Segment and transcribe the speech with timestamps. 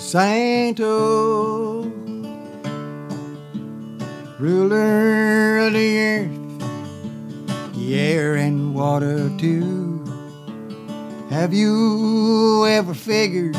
[0.00, 1.84] Monsanto,
[4.38, 10.02] ruler of the earth, the air and water too.
[11.28, 13.56] Have you ever figured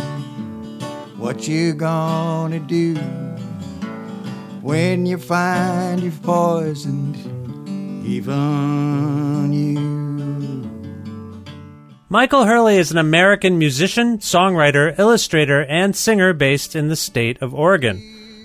[1.16, 2.95] what you're gonna do
[4.62, 7.17] when you find you've poisoned
[8.03, 10.00] even you?
[12.11, 17.55] Michael Hurley is an American musician, songwriter, illustrator, and singer based in the state of
[17.55, 17.99] Oregon.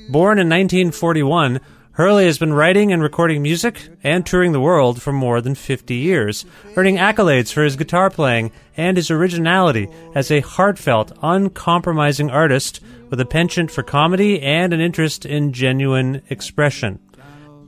[0.09, 1.59] Born in 1941,
[1.91, 5.97] Hurley has been writing and recording music and touring the world for more than 50
[5.97, 12.81] years, earning accolades for his guitar playing and his originality as a heartfelt, uncompromising artist
[13.11, 17.01] with a penchant for comedy and an interest in genuine expression.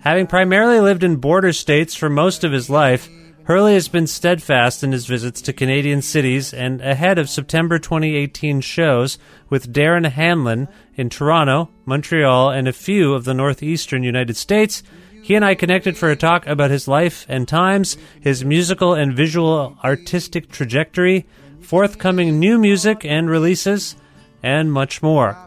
[0.02, 3.08] Having primarily lived in border states for most of his life,
[3.48, 8.60] Hurley has been steadfast in his visits to Canadian cities and ahead of September 2018
[8.60, 9.16] shows
[9.48, 14.82] with Darren Hanlon in Toronto, Montreal, and a few of the northeastern United States.
[15.22, 19.16] He and I connected for a talk about his life and times, his musical and
[19.16, 21.26] visual artistic trajectory,
[21.62, 23.96] forthcoming new music and releases,
[24.42, 25.38] and much more.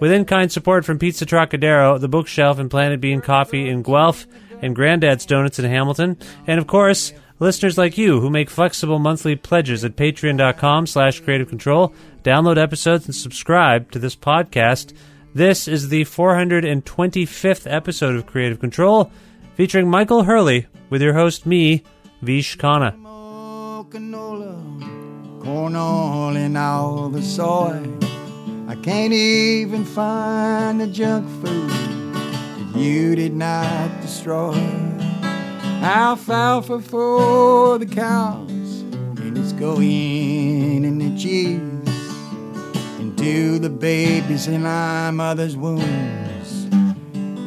[0.00, 4.26] With in kind support from Pizza Trocadero, The Bookshelf, and Planet Bean Coffee in Guelph,
[4.62, 6.16] and Granddad's Donuts in Hamilton,
[6.46, 11.48] and of course, listeners like you who make flexible monthly pledges at patreon.com slash creative
[11.48, 11.92] control
[12.22, 14.94] download episodes and subscribe to this podcast
[15.34, 19.10] this is the 425th episode of creative control
[19.54, 21.82] featuring michael hurley with your host me
[22.22, 22.94] vish khanna
[25.40, 25.74] corn
[26.56, 27.82] all the soy.
[28.68, 34.89] I can't even find the junk food that you did not destroy.
[35.82, 38.82] Alfalfa for the cows,
[39.18, 41.60] and it's going in the cheese
[43.00, 46.66] into the babies in our mother's wombs.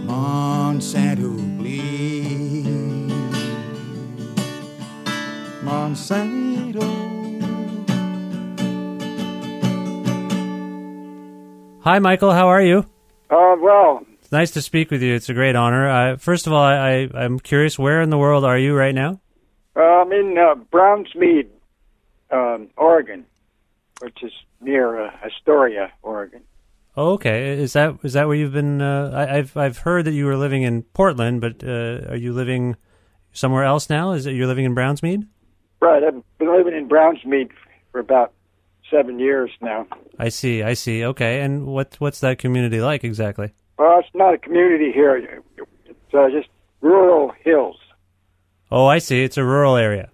[0.07, 3.07] Monsanto, please.
[5.63, 7.03] Monsanto.
[11.81, 12.85] hi michael how are you
[13.29, 16.53] Uh, well, it's nice to speak with you it's a great honor uh, first of
[16.53, 19.21] all I, I, i'm curious where in the world are you right now
[19.75, 21.47] uh, I'm in uh, Brownsmead,
[22.31, 23.25] um, Oregon,
[24.01, 26.41] which is near uh, Astoria, Oregon.
[26.95, 27.57] Oh, okay.
[27.59, 28.81] Is that is that where you've been?
[28.81, 32.33] Uh, I, I've I've heard that you were living in Portland, but uh, are you
[32.33, 32.75] living
[33.31, 34.11] somewhere else now?
[34.11, 35.27] Is it you're living in Brownsmead?
[35.79, 37.49] Right, I've been living in Brownsmead
[37.91, 38.31] for about
[38.91, 39.87] seven years now.
[40.19, 40.61] I see.
[40.61, 41.03] I see.
[41.03, 41.41] Okay.
[41.41, 43.53] And what what's that community like exactly?
[43.77, 45.41] Well, it's not a community here.
[45.85, 46.47] It's uh, just
[46.81, 47.77] rural hills.
[48.71, 49.23] Oh, I see.
[49.23, 50.09] It's a rural area.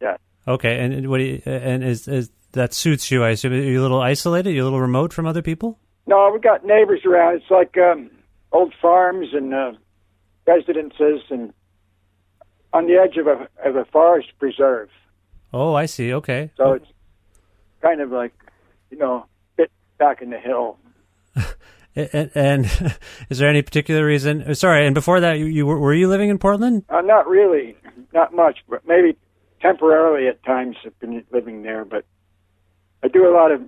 [0.00, 0.16] Yeah.
[0.46, 0.80] Okay.
[0.80, 3.24] And what do you, and is is that suits you?
[3.24, 3.52] I assume.
[3.52, 4.50] Are you a little isolated?
[4.50, 5.78] Are you a little remote from other people?
[6.06, 7.36] No, we've got neighbors around.
[7.36, 8.10] It's like um,
[8.52, 9.72] old farms and uh,
[10.46, 11.52] residences, and
[12.72, 14.88] on the edge of a of a forest preserve.
[15.52, 16.12] Oh, I see.
[16.12, 16.50] Okay.
[16.56, 16.86] So it's
[17.80, 18.32] kind of like,
[18.90, 20.78] you know, bit back in the hill.
[21.96, 22.64] And, and
[23.30, 24.42] is there any particular reason?
[24.42, 24.86] uh, Sorry.
[24.86, 26.84] And before that, you, you were, were you living in Portland?
[26.88, 27.76] Uh, not really,
[28.12, 29.16] not much, but maybe
[29.60, 31.84] temporarily at times I've been living there.
[31.84, 32.04] But
[33.02, 33.62] I do a lot of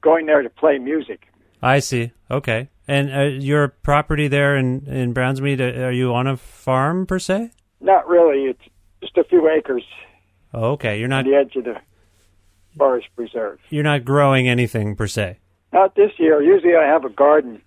[0.00, 1.28] going there to play music.
[1.62, 2.12] I see.
[2.30, 2.68] Okay.
[2.88, 7.18] And uh, your property there in in Brownsmead, uh, are you on a farm per
[7.18, 7.50] se?
[7.80, 8.44] Not really.
[8.50, 8.62] It's
[9.00, 9.84] just a few acres
[10.52, 10.98] Oh, okay.
[10.98, 11.76] You're not on the edge of the
[12.76, 13.58] forest preserve.
[13.70, 15.38] you're not growing anything per se.
[15.72, 16.42] Not this year.
[16.42, 17.62] Usually I have a garden.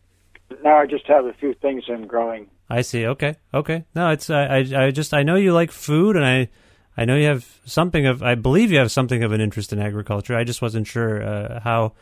[0.64, 2.50] Now I just have a few things I'm growing.
[2.70, 3.06] I see.
[3.06, 3.36] Okay.
[3.54, 3.86] Okay.
[3.96, 6.50] No, it's I, I I just I know you like food, and I
[6.98, 9.80] I know you have something of I believe you have something of an interest in
[9.80, 10.36] agriculture.
[10.36, 11.94] I just wasn't sure uh, how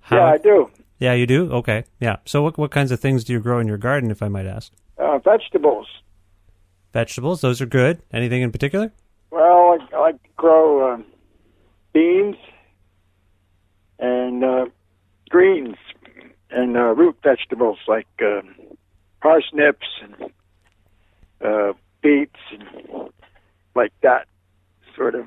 [0.00, 0.16] how.
[0.16, 0.70] yeah, I do.
[0.98, 1.50] Yeah, you do.
[1.52, 1.84] Okay.
[2.00, 2.16] Yeah.
[2.24, 4.46] So what what kinds of things do you grow in your garden, if I might
[4.46, 4.72] ask?
[4.98, 5.86] Uh, vegetables.
[6.92, 7.40] Vegetables.
[7.40, 8.00] Those are good.
[8.12, 8.92] Anything in particular?
[9.30, 11.04] Well, I, I grow um,
[11.92, 12.36] beans
[13.98, 14.66] and uh,
[15.34, 15.76] greens
[16.50, 18.54] and uh, root vegetables like um
[19.20, 20.14] parsnips and
[21.48, 21.72] uh,
[22.02, 23.10] beets and
[23.74, 24.26] like that
[24.96, 25.26] sort of.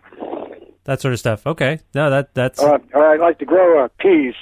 [0.86, 1.46] That sort of stuff.
[1.46, 1.80] Okay.
[1.94, 4.36] No, that that's Uh, I like to grow uh, peas.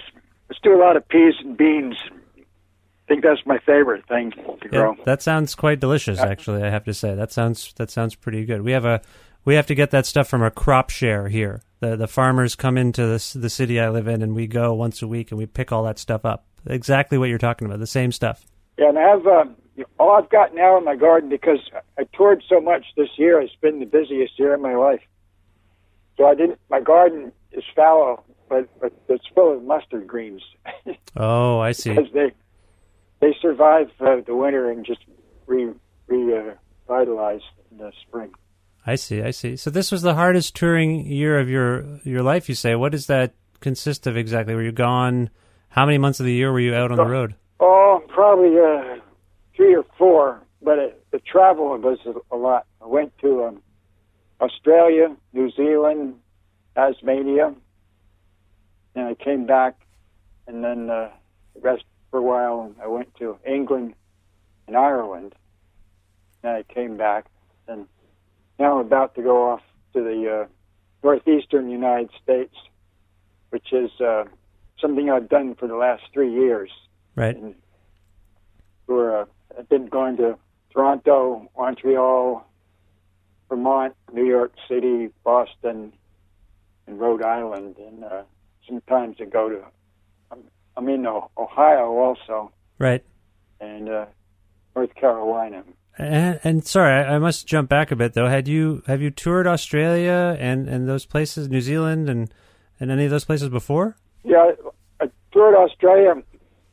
[0.49, 1.95] Let's do a lot of peas and beans.
[2.37, 4.95] I think that's my favorite thing to Yeah, grow.
[5.05, 6.19] that sounds quite delicious.
[6.19, 8.61] Actually, I have to say that sounds that sounds pretty good.
[8.61, 9.01] We have a
[9.45, 11.61] we have to get that stuff from a crop share here.
[11.79, 15.01] The the farmers come into this the city I live in, and we go once
[15.01, 16.45] a week and we pick all that stuff up.
[16.65, 17.79] Exactly what you're talking about.
[17.79, 18.45] The same stuff.
[18.77, 19.45] Yeah, and I have uh,
[19.99, 21.59] all I've got now in my garden because
[21.97, 23.39] I toured so much this year.
[23.39, 25.01] It's been the busiest year of my life.
[26.17, 26.59] So I didn't.
[26.69, 30.41] My garden is fallow, but but it's full of mustard greens
[31.15, 31.89] Oh, I see.
[31.93, 32.31] because they
[33.19, 35.01] they survive uh, the winter and just
[35.45, 35.73] re uh,
[36.09, 38.31] in the spring.
[38.85, 39.21] I see.
[39.21, 39.55] I see.
[39.55, 42.47] So this was the hardest touring year of your your life.
[42.47, 42.75] You say.
[42.75, 44.53] What does that consist of exactly?
[44.53, 45.29] Were you gone?
[45.69, 47.35] How many months of the year were you out on the road?
[47.59, 49.01] Oh, probably uh,
[49.55, 51.99] three or four, but it, the travel was
[52.31, 52.65] a, lot.
[52.81, 53.61] I went to um,
[54.39, 56.15] Australia, New Zealand,
[56.75, 57.53] Tasmania,
[58.95, 59.75] and I came back,
[60.47, 61.09] and then uh,
[61.55, 62.73] the rest for a while.
[62.81, 63.95] I went to England
[64.67, 65.35] and Ireland,
[66.43, 67.25] and I came back,
[67.67, 67.87] and
[68.59, 69.61] now I'm about to go off
[69.93, 70.47] to the uh,
[71.03, 72.55] northeastern United States,
[73.49, 74.25] which is uh,
[74.79, 76.69] something I've done for the last three years
[77.15, 77.35] Right.
[77.35, 77.55] and
[78.87, 79.25] we're uh,
[79.57, 80.37] I've been going to
[80.71, 82.45] Toronto, Montreal,
[83.49, 85.93] Vermont, New York City, Boston,
[86.87, 88.23] and Rhode Island, and uh,
[88.67, 89.63] sometimes I go to
[90.31, 90.39] I'm,
[90.75, 93.03] I'm in Ohio also, Right.
[93.61, 94.05] and uh,
[94.75, 95.63] North Carolina.
[95.97, 98.27] And, and sorry, I, I must jump back a bit though.
[98.27, 102.33] Had you have you toured Australia and, and those places, New Zealand and
[102.79, 103.95] and any of those places before?
[104.23, 104.51] Yeah,
[104.99, 106.21] I, I toured Australia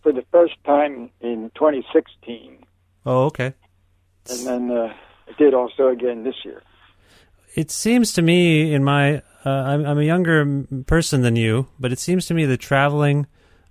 [0.02, 2.58] for the first time in 2016,
[3.06, 3.54] Oh, okay.
[4.28, 4.92] and then uh,
[5.28, 6.60] I did also again this year.
[7.54, 11.92] It seems to me, in my, uh, I'm, I'm a younger person than you, but
[11.92, 13.26] it seems to me that traveling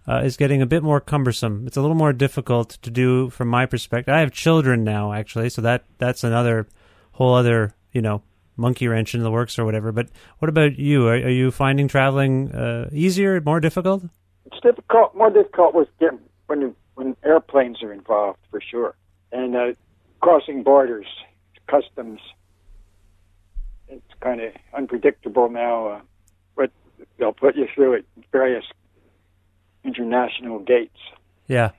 [0.08, 1.66] uh, is getting a bit more cumbersome.
[1.68, 4.14] It's a little more difficult to do from my perspective.
[4.14, 6.68] I have children now, actually, so that that's another
[7.14, 8.24] whole other, you know,
[8.58, 9.92] monkey wrench in the works or whatever.
[9.92, 10.10] But
[10.40, 11.08] what about you?
[11.08, 14.04] Are, are you finding traveling uh, easier, more difficult?
[14.46, 15.88] it's difficult, more difficult with
[16.48, 18.96] when when airplanes are involved for sure,
[19.32, 19.74] and uh,
[20.20, 21.08] crossing borders,
[21.68, 22.20] customs.
[23.88, 25.88] It's kind of unpredictable now.
[25.88, 26.68] Uh,
[27.18, 28.64] they'll put you through at various
[29.84, 30.98] international gates.
[31.48, 31.72] Yeah,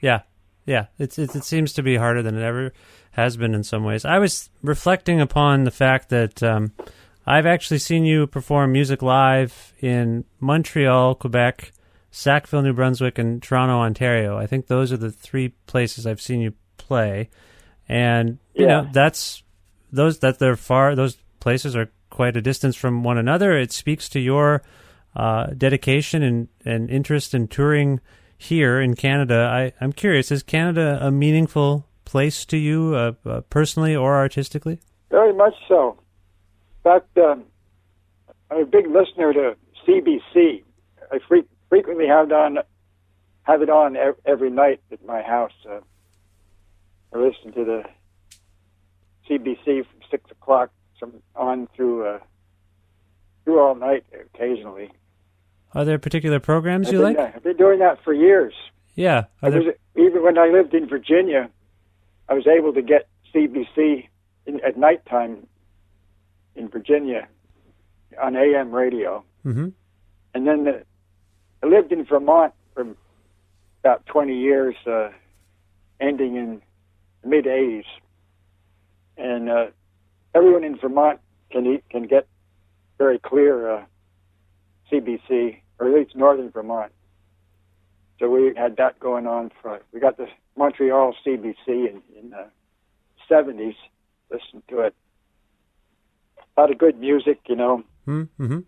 [0.00, 0.20] yeah,
[0.66, 0.86] yeah.
[0.98, 2.72] It's, it's it seems to be harder than it ever
[3.12, 4.04] has been in some ways.
[4.04, 6.72] I was reflecting upon the fact that um,
[7.26, 11.72] I've actually seen you perform music live in Montreal, Quebec,
[12.10, 14.38] Sackville, New Brunswick, and Toronto, Ontario.
[14.38, 17.28] I think those are the three places I've seen you play,
[17.88, 18.82] and you Yeah.
[18.82, 19.42] know that's
[19.92, 20.94] those that they're far.
[20.94, 23.56] Those places are quite a distance from one another.
[23.58, 24.62] It speaks to your
[25.18, 28.00] uh, dedication and, and interest in touring
[28.38, 29.50] here in Canada.
[29.52, 34.78] I, I'm curious, is Canada a meaningful place to you uh, uh, personally or artistically?
[35.10, 35.98] Very much so.
[36.78, 37.44] In fact, um,
[38.50, 39.56] I'm a big listener to
[39.86, 40.62] CBC.
[41.10, 42.58] I fre- frequently have it on
[43.42, 45.52] have it on ev- every night at my house.
[45.68, 45.80] Uh,
[47.14, 47.82] I listen to the
[49.28, 50.70] CBC from six o'clock
[51.00, 52.18] some on through uh,
[53.44, 54.90] through all night occasionally.
[55.74, 57.34] Are there particular programs I've you been, like?
[57.34, 58.54] I've been doing that for years.
[58.94, 59.24] Yeah.
[59.42, 61.50] There, was, even when I lived in Virginia,
[62.28, 64.08] I was able to get CBC
[64.46, 65.46] in, at nighttime
[66.56, 67.28] in Virginia
[68.20, 69.24] on AM radio.
[69.44, 69.72] Mhm.
[70.34, 70.82] And then the,
[71.62, 72.86] I lived in Vermont for
[73.82, 75.10] about 20 years, uh,
[76.00, 76.62] ending in
[77.22, 77.84] the mid 80s.
[79.16, 79.66] And uh,
[80.34, 81.20] everyone in Vermont
[81.50, 82.26] can eat, can get
[82.98, 83.84] very clear uh,
[84.90, 86.92] CBC, or at least northern Vermont.
[88.18, 89.80] So we had that going on for.
[89.92, 90.26] We got the
[90.56, 92.48] Montreal CBC in, in the
[93.28, 93.74] seventies.
[94.30, 94.94] Listened to it.
[96.56, 97.84] A lot of good music, you know.
[98.06, 98.60] Mm-hmm.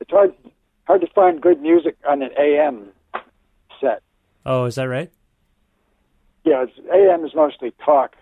[0.00, 0.34] It's hard
[0.84, 2.88] hard to find good music on an AM
[3.80, 4.02] set.
[4.44, 5.10] Oh, is that right?
[6.44, 8.16] Yeah, it's, AM is mostly talk,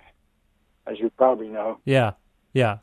[0.87, 1.79] as you probably know.
[1.85, 2.13] Yeah,
[2.53, 2.79] yeah.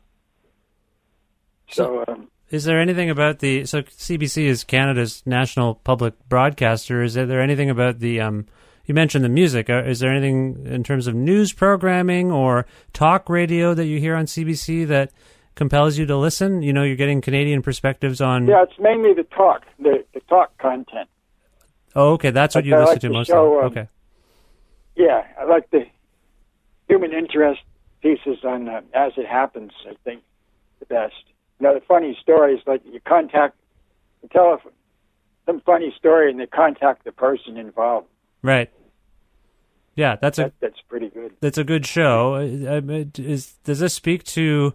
[1.70, 7.02] So, um, Is there anything about the so CBC is Canada's national public broadcaster?
[7.02, 8.46] Is there anything about the um?
[8.84, 9.68] You mentioned the music.
[9.68, 14.14] Uh, is there anything in terms of news programming or talk radio that you hear
[14.14, 15.10] on CBC that
[15.56, 16.62] compels you to listen?
[16.62, 18.46] You know, you're getting Canadian perspectives on.
[18.46, 21.08] yeah, it's mainly the talk, the, the talk content.
[21.96, 23.26] Oh, okay, that's what Like, you I listen like to most.
[23.26, 23.88] show, um, okay.
[24.94, 25.86] Yeah, I like the
[26.88, 27.62] human interest
[28.02, 30.22] pieces on uh, As It Happens, I think,
[30.78, 31.14] the best.
[31.58, 33.56] You know, the funny stories, like you contact,
[34.22, 34.72] the telephone,
[35.46, 38.08] some funny story and they contact the person involved.
[38.42, 38.70] Right.
[39.94, 41.32] Yeah, that's a that's pretty good.
[41.40, 42.34] that's a good show.
[42.34, 44.74] Uh, Is does this speak to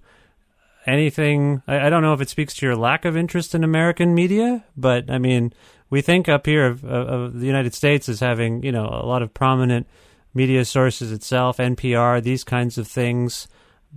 [0.88, 1.61] anything?
[1.67, 4.65] I, I don't know if it speaks to your lack of interest in American media,
[4.75, 5.53] but I mean,
[5.91, 9.05] we think up here of, of, of the United States as having you know a
[9.05, 9.85] lot of prominent
[10.33, 13.47] media sources itself, NPR, these kinds of things.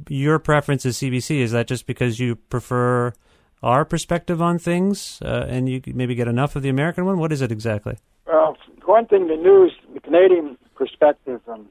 [0.09, 1.39] Your preference is CBC.
[1.41, 3.13] Is that just because you prefer
[3.63, 7.19] our perspective on things, uh, and you maybe get enough of the American one?
[7.19, 7.97] What is it exactly?
[8.27, 11.69] Well, one thing, the news, the Canadian perspective, um,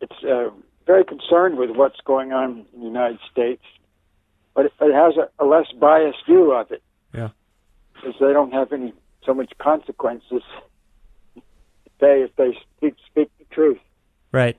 [0.00, 0.50] it's uh,
[0.86, 3.62] very concerned with what's going on in the United States,
[4.54, 6.82] but it, it has a, a less biased view of it.
[7.14, 7.30] Yeah.
[7.94, 8.92] because they don't have any
[9.24, 10.42] so much consequences
[11.34, 11.42] to
[12.00, 13.78] pay if they speak, speak the truth.
[14.32, 14.56] Right.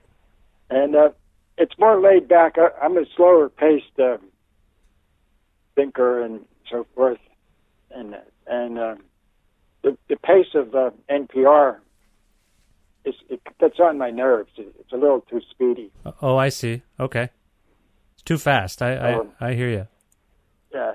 [0.69, 1.09] And uh,
[1.57, 2.57] it's more laid back.
[2.57, 4.17] I, I'm a slower paced uh,
[5.75, 7.19] thinker and so forth,
[7.91, 8.15] and
[8.47, 8.95] and uh,
[9.83, 11.77] the the pace of uh, NPR
[13.05, 14.51] is it gets on my nerves.
[14.57, 15.91] It, it's a little too speedy.
[16.21, 16.81] Oh, I see.
[16.99, 17.29] Okay.
[18.13, 18.81] It's too fast.
[18.81, 19.87] I I, Um, I hear you.
[20.73, 20.93] Yeah,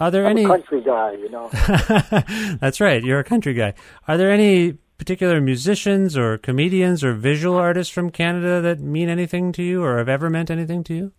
[0.00, 0.44] Are there I'm any?
[0.44, 1.48] a country guy, you know.
[2.60, 3.04] That's right.
[3.04, 3.74] You're a country guy.
[4.08, 9.52] Are there any particular musicians or comedians or visual artists from Canada that mean anything
[9.52, 11.12] to you or have ever meant anything to you?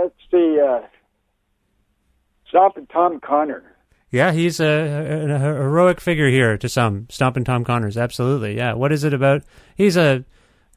[0.00, 0.86] uh, it's the uh,
[2.48, 3.76] Stompin' Tom Connor.
[4.10, 7.06] Yeah, he's a, a, a heroic figure here to some.
[7.10, 8.56] Stompin' Tom Connors, absolutely.
[8.56, 8.74] Yeah.
[8.74, 9.42] What is it about?
[9.76, 10.24] He's a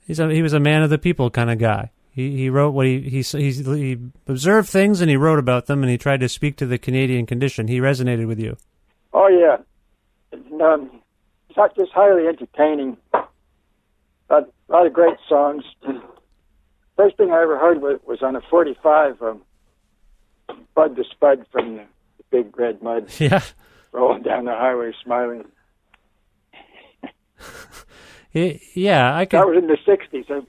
[0.05, 1.91] he's a he was a man of the people kind of guy.
[2.11, 3.97] He he wrote what he he he, he
[4.27, 7.25] observed things and he wrote about them and he tried to speak to the Canadian
[7.25, 7.67] condition.
[7.67, 8.55] He resonated with you.
[9.13, 9.57] Oh yeah,
[10.33, 11.01] and, um,
[11.49, 12.97] it's not just highly entertaining.
[14.29, 15.63] A lot, of great songs.
[16.97, 19.41] First thing I ever heard was, was on a 45, um,
[20.75, 21.83] Bud the Spud from the,
[22.17, 23.41] the Big Red Mud, Yeah.
[23.91, 25.45] rolling down the highway smiling.
[28.33, 29.39] Yeah, I could.
[29.39, 30.31] That was in the 60s.
[30.31, 30.41] I,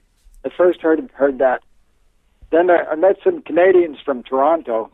[0.43, 1.61] I first heard heard that.
[2.51, 4.91] Then I, I met some Canadians from Toronto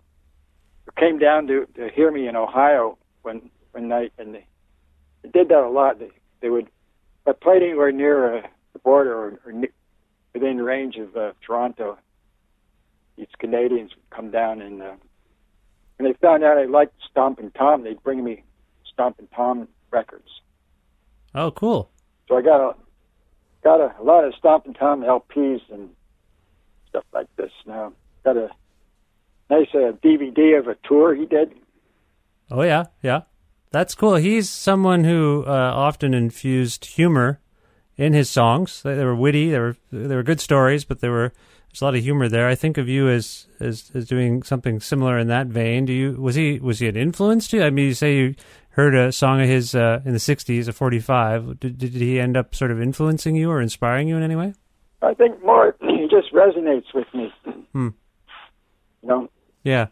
[0.85, 4.45] who came down to, to hear me in Ohio one one night, and they
[5.29, 5.99] did that a lot.
[5.99, 6.11] They
[6.41, 9.69] they would, if I played anywhere near uh, the border or, or ne-
[10.33, 11.97] within range of uh, Toronto,
[13.17, 14.93] these Canadians would come down and uh,
[16.01, 18.43] when they found out I liked Stompin' Tom, they'd bring me
[18.91, 20.41] Stompin' Tom records.
[21.35, 21.91] oh, cool.
[22.27, 22.75] So I got a
[23.63, 25.89] got a, a lot of Stompin' Tom LPs and
[26.89, 27.51] stuff like this.
[27.67, 28.49] Now got a
[29.51, 31.53] nice uh, DVD of a tour he did.
[32.49, 33.21] Oh yeah, yeah.
[33.71, 34.15] That's cool.
[34.15, 37.39] He's someone who uh, often infused humor
[37.97, 38.81] in his songs.
[38.83, 39.49] They, they were witty.
[39.51, 41.31] They were they were good stories, but there were
[41.69, 42.49] there's a lot of humor there.
[42.49, 45.85] I think of you as, as as doing something similar in that vein.
[45.85, 47.63] Do you was he was he an influence to you?
[47.63, 48.35] I mean, you say you
[48.71, 51.59] heard a song of his uh, in the '60s, a '45.
[51.61, 54.53] Did, did he end up sort of influencing you or inspiring you in any way?
[55.01, 57.33] I think more he just resonates with me.
[57.71, 57.89] Hmm.
[59.01, 59.29] You know,
[59.63, 59.87] Yeah.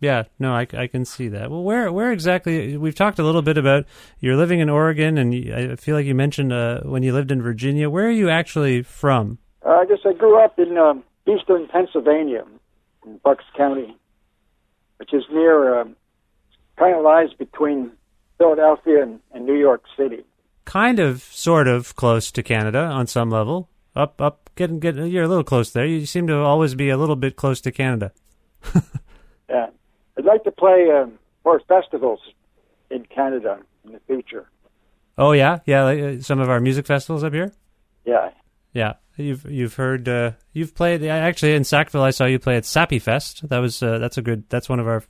[0.00, 1.50] Yeah, no, I, I can see that.
[1.50, 2.76] Well, where where exactly?
[2.76, 3.84] We've talked a little bit about
[4.18, 7.30] you're living in Oregon, and you, I feel like you mentioned uh, when you lived
[7.30, 7.90] in Virginia.
[7.90, 9.38] Where are you actually from?
[9.64, 12.44] uh, I guess I grew up in um, eastern Pennsylvania,
[13.06, 13.96] in Bucks County,
[14.96, 15.96] which is near, um,
[16.78, 17.92] kind of lies between
[18.38, 20.24] Philadelphia and, and New York City.
[20.64, 23.68] Kind of, sort of close to Canada on some level.
[23.94, 24.94] Up, up, getting, get.
[24.94, 25.84] You're a little close there.
[25.84, 28.12] You seem to always be a little bit close to Canada.
[29.50, 29.66] Yeah,
[30.20, 32.20] I'd like to play um, more festivals
[32.90, 34.46] in Canada in the future.
[35.16, 35.84] Oh yeah, yeah.
[35.84, 37.52] Like, uh, some of our music festivals up here.
[38.04, 38.30] Yeah,
[38.74, 41.02] Yeah, you've you've heard uh, you've played.
[41.04, 43.48] Actually, in Sackville, I saw you play at Sappy Fest.
[43.48, 44.44] That was uh, that's a good.
[44.50, 45.02] That's one of our.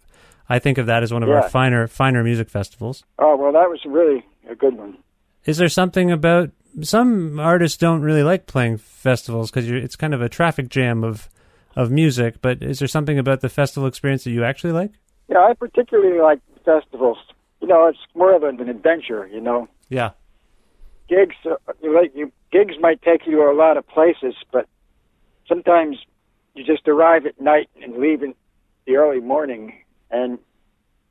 [0.49, 1.37] I think of that as one of Yeah.
[1.37, 3.05] our finer finer music festivals.
[3.19, 4.97] Oh well, that was really a good one.
[5.45, 6.51] Is there something about
[6.83, 11.29] some artists don't really like playing festivals because it's kind of a traffic jam of
[11.77, 12.41] of music?
[12.43, 14.93] But is there something about the festival experience that you actually like?
[15.31, 17.19] Yeah, I particularly like festivals.
[17.61, 19.29] You know, it's more of an adventure.
[19.29, 20.11] You know, Yeah,
[21.09, 24.67] gigs uh, you like you gigs might take you to a lot of places, but
[25.47, 25.99] sometimes
[26.55, 28.35] you just arrive at night and leave in
[28.87, 29.75] the early morning,
[30.11, 30.39] and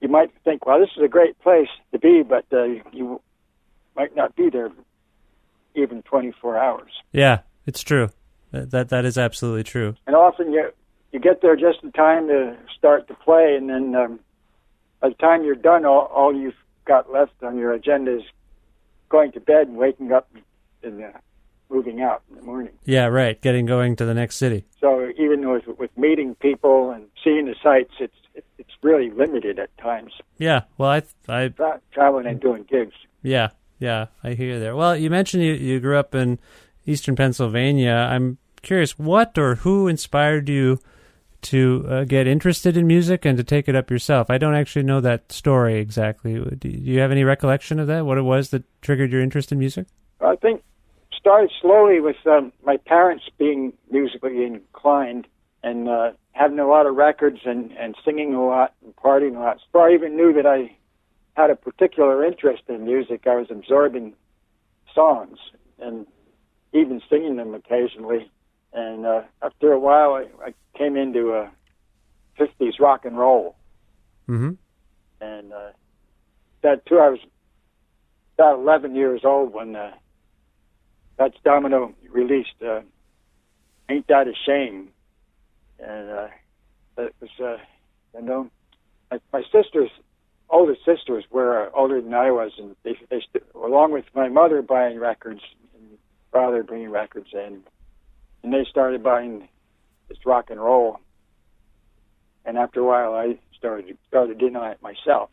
[0.01, 3.21] you might think, "Well, this is a great place to be," but uh, you
[3.95, 4.69] might not be there
[5.75, 6.91] even 24 hours.
[7.11, 8.09] yeah, it's true.
[8.51, 9.95] That, that is absolutely true.
[10.07, 10.71] And often you
[11.11, 14.19] you get there just in time to start to play, and then um,
[14.99, 18.23] by the time you're done, all, all you've got left on your agenda is
[19.09, 20.29] going to bed and waking up
[20.83, 21.07] and uh,
[21.69, 22.73] moving out in the morning.
[22.85, 23.39] Yeah, right.
[23.41, 24.65] Getting going to the next city.
[24.79, 28.15] So even with with meeting people and seeing the sights, it's
[28.57, 30.13] it's really limited at times.
[30.37, 30.63] Yeah.
[30.77, 32.93] Well, I I Tra- traveling and doing gigs.
[33.21, 33.49] Yeah,
[33.79, 34.75] yeah, I hear you there.
[34.75, 36.39] Well, you mentioned you, you grew up in
[36.85, 37.91] eastern Pennsylvania.
[38.09, 40.79] I'm curious, what or who inspired you
[41.41, 44.29] to uh, get interested in music and to take it up yourself?
[44.29, 46.33] I don't actually know that story exactly.
[46.33, 48.05] Do do you have any recollection of that?
[48.05, 49.87] What it was that triggered your interest in music?
[50.21, 50.63] I think
[51.19, 55.27] started slowly with um, my parents being musically inclined
[55.63, 59.39] and uh, having a lot of records and, and singing a lot and partying a
[59.39, 59.57] lot.
[59.71, 60.75] Before I even knew that I
[61.35, 64.13] had a particular interest in music, I was absorbing
[64.95, 65.37] songs
[65.79, 66.07] and
[66.73, 68.31] even singing them occasionally.
[68.73, 71.49] And uh, after a while, I, I came into uh,
[72.39, 73.55] 50s rock and roll.
[74.27, 74.51] Mm-hmm.
[75.21, 75.71] And uh,
[76.61, 77.19] that too, I was
[78.35, 79.91] about 11 years old when uh,
[81.17, 82.81] Fats Domino released uh,
[83.89, 84.89] "Ain't That a Shame,"
[85.79, 86.27] and uh,
[86.97, 87.57] it was, uh,
[88.17, 88.49] you know,
[89.11, 89.89] my, my sisters,
[90.49, 94.29] older sisters, were uh, older than I was, and they, they st- along with my
[94.29, 95.41] mother buying records
[95.75, 95.97] and
[96.31, 97.63] father bringing records in,
[98.43, 99.47] and they started buying
[100.07, 100.99] this rock and roll,
[102.45, 105.29] and after a while, I started started in on it myself.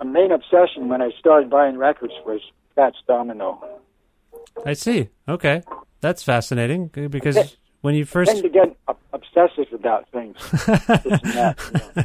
[0.00, 2.40] My main obsession when I started buying records was
[2.74, 3.62] Fats Domino.
[4.64, 5.08] I see.
[5.28, 5.62] Okay,
[6.00, 10.36] that's fascinating uh, because when you I first tend to get ob- obsessive about things.
[10.66, 11.56] that.
[11.94, 12.04] You know.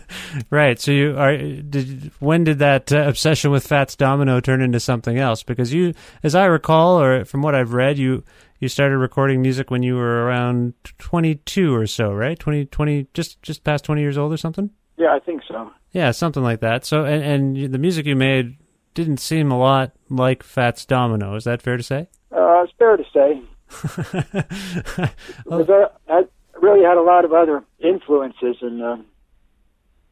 [0.49, 0.79] right.
[0.79, 1.37] So you are.
[1.37, 5.43] Did when did that uh, obsession with Fats Domino turn into something else?
[5.43, 8.23] Because you, as I recall, or from what I've read, you
[8.59, 12.37] you started recording music when you were around twenty two or so, right?
[12.37, 14.69] 20, 20 just just past twenty years old or something.
[14.97, 15.71] Yeah, I think so.
[15.91, 16.85] Yeah, something like that.
[16.85, 18.57] So and and the music you made
[18.93, 21.35] didn't seem a lot like Fats Domino.
[21.35, 22.09] Is that fair to say?
[22.31, 23.41] Uh, it's fair to say.
[25.43, 26.23] Because I, I
[26.59, 29.05] really had a lot of other influences, and um,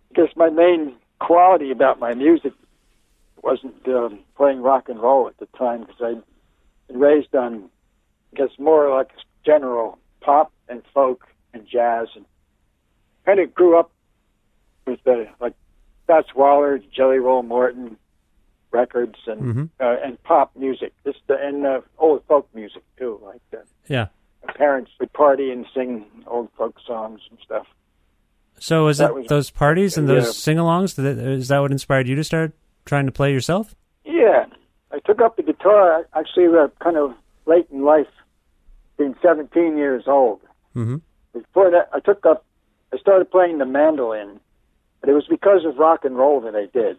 [0.10, 2.54] because my main quality about my music
[3.44, 6.24] wasn't um, playing rock and roll at the time, because I'd
[6.88, 7.70] been raised on,
[8.36, 9.10] Guess, more like
[9.46, 12.26] general pop and folk and jazz, and
[13.26, 13.92] kind of grew up
[14.86, 15.54] with the like
[16.08, 17.98] Fats Waller, Jelly Roll Morton
[18.72, 19.70] records, and Mhm.
[19.80, 23.20] uh, and pop music, just the, and uh, old folk music too.
[23.24, 24.08] Like uh, Yeah.
[24.46, 27.66] my parents would party and sing old folk songs and stuff.
[28.60, 30.32] So was That it was- those parties and those yeah.
[30.32, 30.96] sing-alongs?
[30.96, 32.54] That, is that what inspired you to start
[32.86, 33.76] trying to play yourself?
[34.04, 34.46] Yeah,
[34.92, 37.13] I took up the guitar actually uh, kind of
[37.46, 38.08] late in life,
[38.98, 40.42] being 17 years old.
[40.76, 40.98] Mm-hmm.
[41.34, 42.46] Before that, I took up,
[42.94, 44.40] I started playing the mandolin,
[45.02, 46.98] but it was because of rock and roll that I did.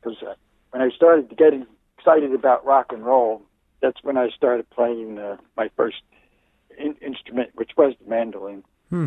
[0.00, 0.34] Because uh,
[0.70, 1.66] when I started getting
[1.98, 3.42] excited about rock and roll,
[3.80, 6.02] that's when I started playing uh, my first
[6.78, 8.64] in- instrument, which was the mandolin.
[8.90, 9.06] Hmm.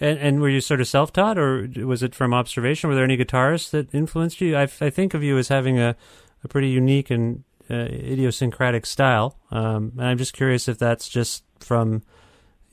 [0.00, 2.88] And, and were you sort of self-taught, or was it from observation?
[2.88, 4.56] Were there any guitarists that influenced you?
[4.56, 5.96] I, I think of you as having a,
[6.42, 12.02] a pretty unique and idiosyncratic style, um, and I'm just curious if that's just from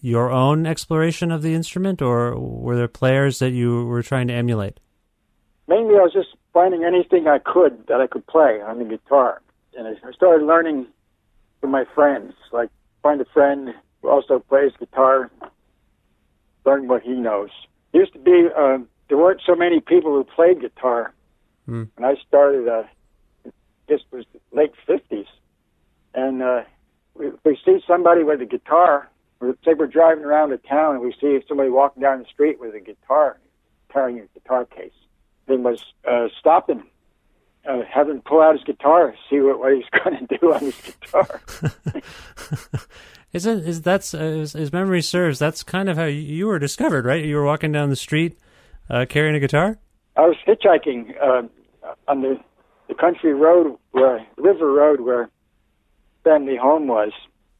[0.01, 4.33] your own exploration of the instrument, or were there players that you were trying to
[4.33, 4.79] emulate?
[5.69, 9.41] mainly I was just finding anything I could that I could play on the guitar.
[9.77, 10.88] And I started learning
[11.62, 12.69] from my friends, like
[13.03, 13.69] find a friend
[14.01, 15.29] who also plays guitar,
[16.65, 17.49] learn what he knows.
[17.93, 21.13] Used to be, uh, there weren't so many people who played guitar.
[21.95, 22.83] When I started, uh,
[23.89, 25.25] this was late 50s.
[26.13, 26.62] And uh,
[27.15, 29.10] we, we see somebody with a guitar,
[29.41, 32.60] or say we're driving around a town and we see somebody walking down the street
[32.60, 33.38] with a guitar,
[33.91, 34.93] carrying a guitar case
[35.47, 36.86] Then was uh, stop him,
[37.67, 40.60] uh, have him pull out his guitar, see what, what he's going to do on
[40.62, 41.41] his guitar.
[43.32, 45.38] Isn't is that's uh, as, as memory serves?
[45.38, 47.23] That's kind of how you, you were discovered, right?
[47.23, 48.39] You were walking down the street
[48.89, 49.78] uh, carrying a guitar.
[50.15, 51.43] I was hitchhiking uh,
[52.08, 52.39] on the
[52.89, 55.30] the country road where river road where
[56.23, 57.13] family home was,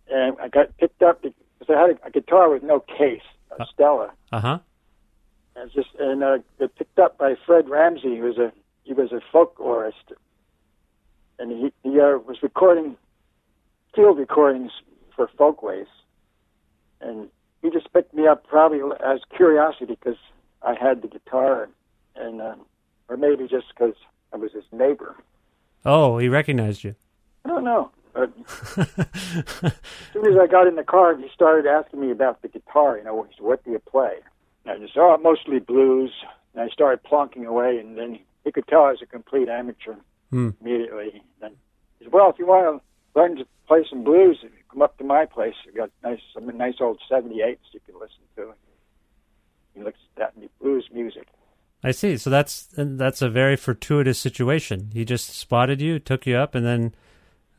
[0.10, 3.22] and I got picked up because I had a, a guitar with no case,
[3.58, 4.12] a Stella.
[4.34, 4.60] Uh huh.
[5.56, 8.52] And just and uh, got picked up by Fred Ramsey, who was a
[8.84, 10.14] he was a folklorist,
[11.38, 12.98] and he he uh, was recording
[13.96, 14.72] field recordings
[15.16, 15.88] for Folkways,
[17.02, 17.30] and
[17.62, 20.18] he just picked me up probably as curiosity because
[20.64, 21.70] I had the guitar,
[22.16, 22.56] and uh,
[23.08, 23.96] or maybe just because
[24.34, 25.16] I was his neighbor.
[25.86, 26.96] Oh, he recognized you.
[27.46, 27.92] I don't know.
[28.14, 28.32] But
[28.78, 29.74] as
[30.14, 32.98] soon as I got in the car, he started asking me about the guitar.
[32.98, 34.16] You know, "What do you play?"
[34.66, 36.12] And I just, "Oh, mostly blues."
[36.54, 39.96] And I started plonking away, and then he could tell I was a complete amateur
[40.32, 40.50] Hmm.
[40.62, 41.24] immediately.
[41.42, 41.56] And
[42.00, 45.04] he said, "Well, if you want to learn to play some blues, come up to
[45.04, 45.56] my place.
[45.66, 48.54] We got nice, some nice old '78s you can listen to."
[49.76, 51.28] He looks at that blues music.
[51.84, 52.18] I see.
[52.18, 54.90] So that's that's a very fortuitous situation.
[54.94, 56.94] He just spotted you, took you up, and then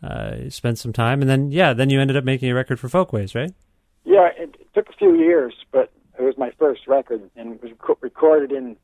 [0.02, 2.88] uh, spent some time, and then yeah, then you ended up making a record for
[2.88, 3.52] Folkways, right?
[4.04, 7.72] Yeah, it, took a few years, but it was my first record, and it was
[7.72, 8.76] rec- recorded in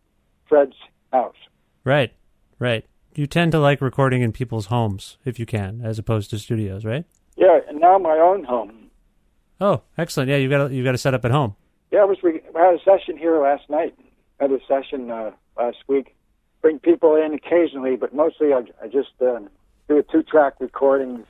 [0.48, 0.74] Fred's
[1.12, 1.36] house.
[1.84, 2.12] Right,
[2.58, 2.84] right.
[3.14, 6.84] You tend to like recording in people's homes if you can, as opposed to studios,
[6.84, 7.04] right?
[7.36, 8.90] Yeah, and now my own home.
[9.60, 10.28] Oh, excellent.
[10.28, 11.56] Yeah, you got you got to set up at home.
[11.92, 13.94] Yeah, I was re- I had a session here last night.
[14.40, 16.14] I had a session uh, last week.
[16.62, 19.40] Bring people in occasionally, but mostly I, I just uh,
[19.88, 21.24] do a two-track recording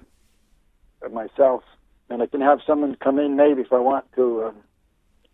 [1.02, 1.62] of myself,
[2.08, 4.52] and I can have someone come in maybe if I want to, uh,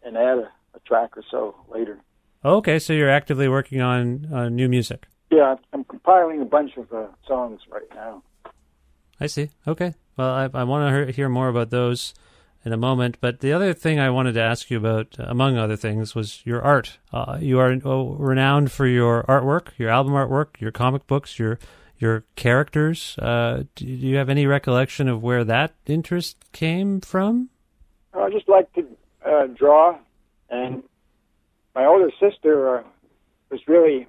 [0.04, 1.98] and add a, a track or so later.
[2.44, 5.06] Okay, so you're actively working on uh, new music.
[5.30, 8.22] Yeah, I'm compiling a bunch of uh, songs right now.
[9.20, 9.50] I see.
[9.66, 9.94] Okay.
[10.16, 12.12] Well, I, I want to hear more about those
[12.64, 13.18] in a moment.
[13.20, 16.62] But the other thing I wanted to ask you about, among other things, was your
[16.62, 16.98] art.
[17.12, 21.58] Uh, you are uh, renowned for your artwork, your album artwork, your comic books, your
[21.98, 23.16] your characters.
[23.18, 27.48] Uh, do you have any recollection of where that interest came from?
[28.12, 28.84] I just like to
[29.24, 29.98] uh, draw,
[30.50, 30.82] and
[31.76, 32.82] my older sister uh,
[33.50, 34.08] was really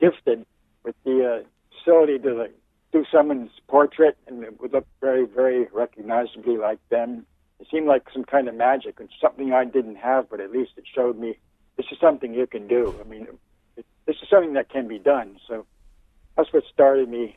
[0.00, 0.46] gifted
[0.84, 1.46] with the uh,
[1.78, 2.54] facility to like,
[2.92, 7.26] do someone's portrait, and it would look very, very recognizably like them.
[7.62, 10.72] It seemed like some kind of magic, and something I didn't have, but at least
[10.76, 11.38] it showed me
[11.76, 12.92] this is something you can do.
[13.00, 13.28] I mean,
[13.76, 15.38] it, this is something that can be done.
[15.46, 15.64] So
[16.36, 17.36] that's what started me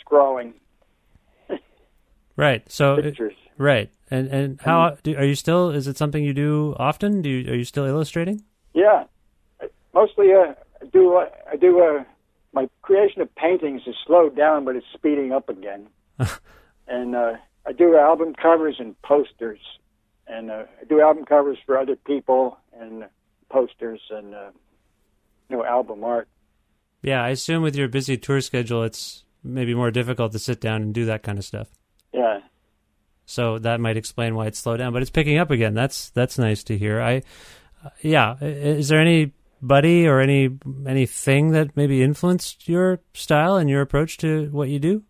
[0.00, 0.54] scrawling
[2.36, 2.62] Right.
[2.72, 3.18] So it-
[3.58, 3.90] right.
[4.10, 5.68] And and how do, are you still?
[5.70, 7.20] Is it something you do often?
[7.20, 8.42] Do you, are you still illustrating?
[8.72, 9.04] Yeah,
[9.60, 11.16] I- mostly uh, I do.
[11.16, 11.80] Uh, I do.
[11.82, 12.04] Uh,
[12.54, 15.88] my creation of paintings is slowed down, but it's speeding up again.
[16.88, 17.34] and uh,
[17.68, 19.60] I do album covers and posters,
[20.26, 23.04] and uh, I do album covers for other people and
[23.50, 24.50] posters and uh,
[25.50, 26.28] you know album art.
[27.02, 30.80] Yeah, I assume with your busy tour schedule, it's maybe more difficult to sit down
[30.80, 31.68] and do that kind of stuff.
[32.12, 32.40] Yeah,
[33.26, 35.74] So that might explain why it's slowed down, but it's picking up again.
[35.74, 37.02] That's that's nice to hear.
[37.02, 37.22] I,
[37.84, 38.36] uh, yeah.
[38.40, 44.48] Is there anybody or any anything that maybe influenced your style and your approach to
[44.52, 45.02] what you do?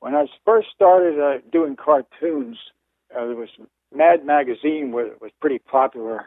[0.00, 2.56] When I first started uh, doing cartoons,
[3.14, 3.50] uh, there was
[3.94, 6.24] Mad Magazine was, was pretty popular,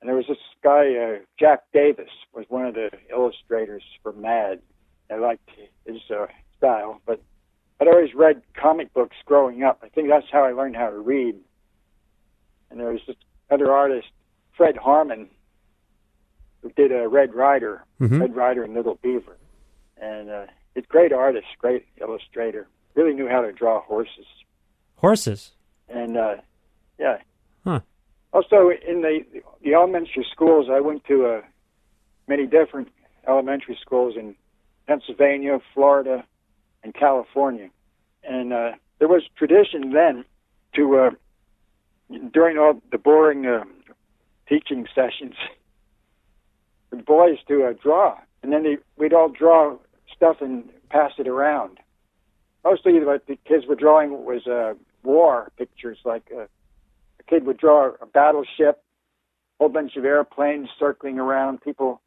[0.00, 4.60] and there was this guy uh, Jack Davis was one of the illustrators for Mad.
[5.10, 5.48] I liked
[5.86, 6.26] his uh,
[6.58, 7.22] style, but
[7.80, 9.80] I'd always read comic books growing up.
[9.82, 11.36] I think that's how I learned how to read.
[12.70, 13.16] And there was this
[13.50, 14.08] other artist,
[14.56, 15.28] Fred Harman,
[16.60, 18.20] who did a Red Ryder, Mhm.
[18.20, 19.38] Red Ryder and Little Beaver,
[19.96, 20.46] and uh,
[20.78, 22.68] he's great artist, great illustrator.
[22.94, 24.26] Really knew how to draw horses,
[24.96, 25.52] Horses.
[25.88, 26.36] and uh,
[26.98, 27.18] yeah.
[27.64, 27.80] Huh.
[28.32, 29.20] Also, in the
[29.62, 31.40] the elementary schools, I went to uh,
[32.26, 32.88] many different
[33.26, 34.34] elementary schools in
[34.86, 36.24] Pennsylvania, Florida,
[36.82, 37.70] and California,
[38.24, 40.24] and uh, there was tradition then
[40.74, 41.10] to uh,
[42.32, 43.64] during all the boring uh,
[44.48, 45.34] teaching sessions,
[46.90, 49.76] the boys to uh, draw, and then they, we'd all draw
[50.18, 51.78] stuff and pass it around.
[52.64, 57.56] Mostly, what the kids were drawing was uh, war pictures, like uh, a kid would
[57.56, 58.82] draw a battleship,
[59.58, 62.02] a whole bunch of airplanes circling around, people,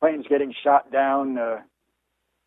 [0.00, 1.58] planes getting shot down, uh,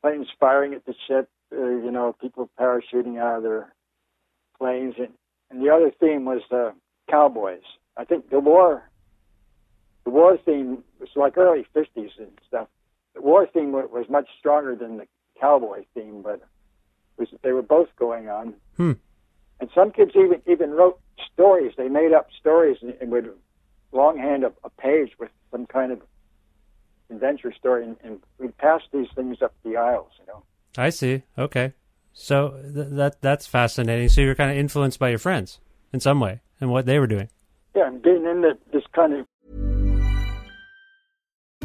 [0.01, 3.73] planes firing at the ship, uh, you know, people parachuting out of their
[4.57, 5.09] planes, and,
[5.49, 6.71] and the other theme was uh,
[7.09, 7.63] cowboys.
[7.97, 8.89] I think the war,
[10.05, 12.69] the war theme was like early '50s and stuff.
[13.13, 15.07] The war theme was much stronger than the
[15.39, 16.41] cowboy theme, but
[17.17, 18.53] was, they were both going on.
[18.77, 18.93] Hmm.
[19.59, 20.99] And some kids even even wrote
[21.33, 21.73] stories.
[21.77, 23.29] They made up stories and, and would
[23.91, 26.01] longhand a, a page with some kind of
[27.09, 30.11] adventure story, and, and we'd pass these things up the aisles.
[30.19, 30.43] You know.
[30.77, 31.23] I see.
[31.37, 31.73] Okay.
[32.13, 34.09] So th- that that's fascinating.
[34.09, 35.59] So you're kind of influenced by your friends
[35.93, 37.29] in some way and what they were doing.
[37.75, 39.25] Yeah, and being in the, this kind of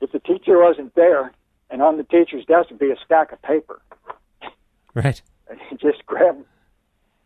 [0.00, 1.32] if the teacher wasn't there,
[1.70, 3.80] and on the teacher's desk would be a stack of paper.
[4.94, 5.20] Right.
[5.48, 6.44] And just grab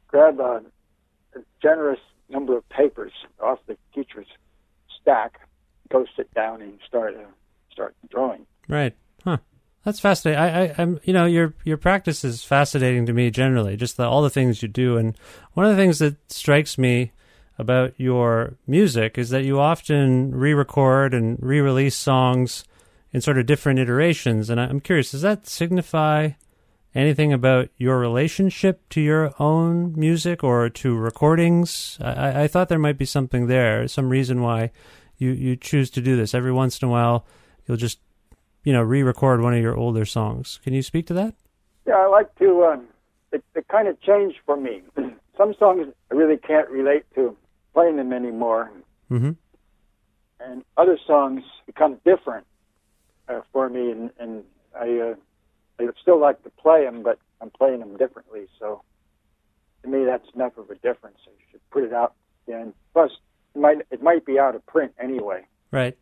[0.08, 0.62] grab a,
[1.34, 4.26] a generous number of papers off the teacher's
[5.00, 5.40] stack,
[5.90, 7.26] go sit down and start uh,
[7.72, 8.46] start drawing.
[8.68, 8.94] Right.
[9.24, 9.38] Huh.
[9.84, 10.40] That's fascinating.
[10.40, 13.76] I, I, I'm, you know, your your practice is fascinating to me generally.
[13.76, 15.16] Just the, all the things you do, and
[15.52, 17.12] one of the things that strikes me
[17.58, 22.64] about your music is that you often re-record and re-release songs
[23.12, 24.50] in sort of different iterations.
[24.50, 26.30] And I'm curious, does that signify
[26.94, 31.96] anything about your relationship to your own music or to recordings?
[32.00, 34.70] I, I- I thought there might be something there, some reason why
[35.16, 36.34] you you choose to do this.
[36.34, 37.24] Every once in a while,
[37.66, 38.00] you'll just
[38.64, 40.58] you know, re-record one of your older songs.
[40.64, 41.34] Can you speak to that?
[41.86, 42.64] Yeah, I like to.
[42.64, 42.86] Um,
[43.30, 44.82] it, it kind of changed for me.
[45.36, 47.36] Some songs I really can't relate to
[47.74, 48.70] playing them anymore,
[49.10, 49.32] Mm-hmm.
[50.40, 52.46] and other songs become different
[53.28, 54.42] uh, for me, and, and
[54.74, 55.14] I uh,
[55.78, 58.46] I still like to play them, but I'm playing them differently.
[58.58, 58.82] So
[59.82, 61.18] to me, that's enough of a difference.
[61.26, 62.14] I should put it out
[62.48, 62.72] again.
[62.94, 63.10] Plus,
[63.54, 65.42] it might it might be out of print anyway.
[65.70, 65.96] Right.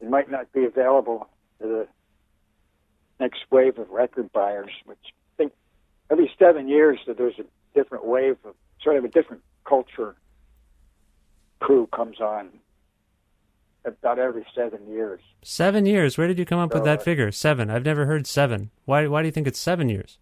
[0.00, 1.28] It might not be available
[1.60, 1.88] to the
[3.18, 5.52] next wave of record buyers, which I think
[6.08, 7.44] every seven years that there's a
[7.74, 10.14] different wave of sort of a different culture
[11.60, 12.50] crew comes on.
[13.84, 15.20] About every seven years.
[15.42, 16.18] Seven years.
[16.18, 17.32] Where did you come up with that uh, figure?
[17.32, 17.70] Seven.
[17.70, 18.70] I've never heard seven.
[18.84, 19.06] Why?
[19.06, 20.18] Why do you think it's seven years?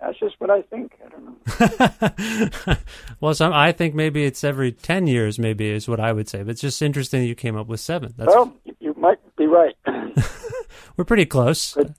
[0.00, 0.94] That's just what I think.
[1.04, 2.76] I don't know.
[3.20, 5.38] well, some I think maybe it's every ten years.
[5.38, 6.38] Maybe is what I would say.
[6.42, 8.14] But it's just interesting that you came up with seven.
[8.16, 9.76] That's well, you- you might be right.
[10.96, 11.74] we're pretty close.
[11.74, 11.90] But-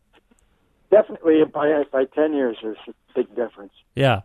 [0.90, 3.74] Definitely, by by ten years, there's a big difference.
[3.96, 4.22] Yeah.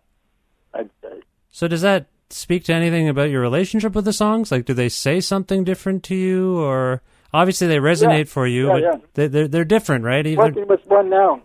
[0.75, 4.51] I, I, So does that speak to anything about your relationship with the songs?
[4.53, 8.25] Like, do they say something different to you, or obviously they resonate Yeah.
[8.25, 8.97] for you, Yeah, but yeah.
[9.15, 10.27] They, they're they're different, right?
[10.27, 11.41] Even working with one now.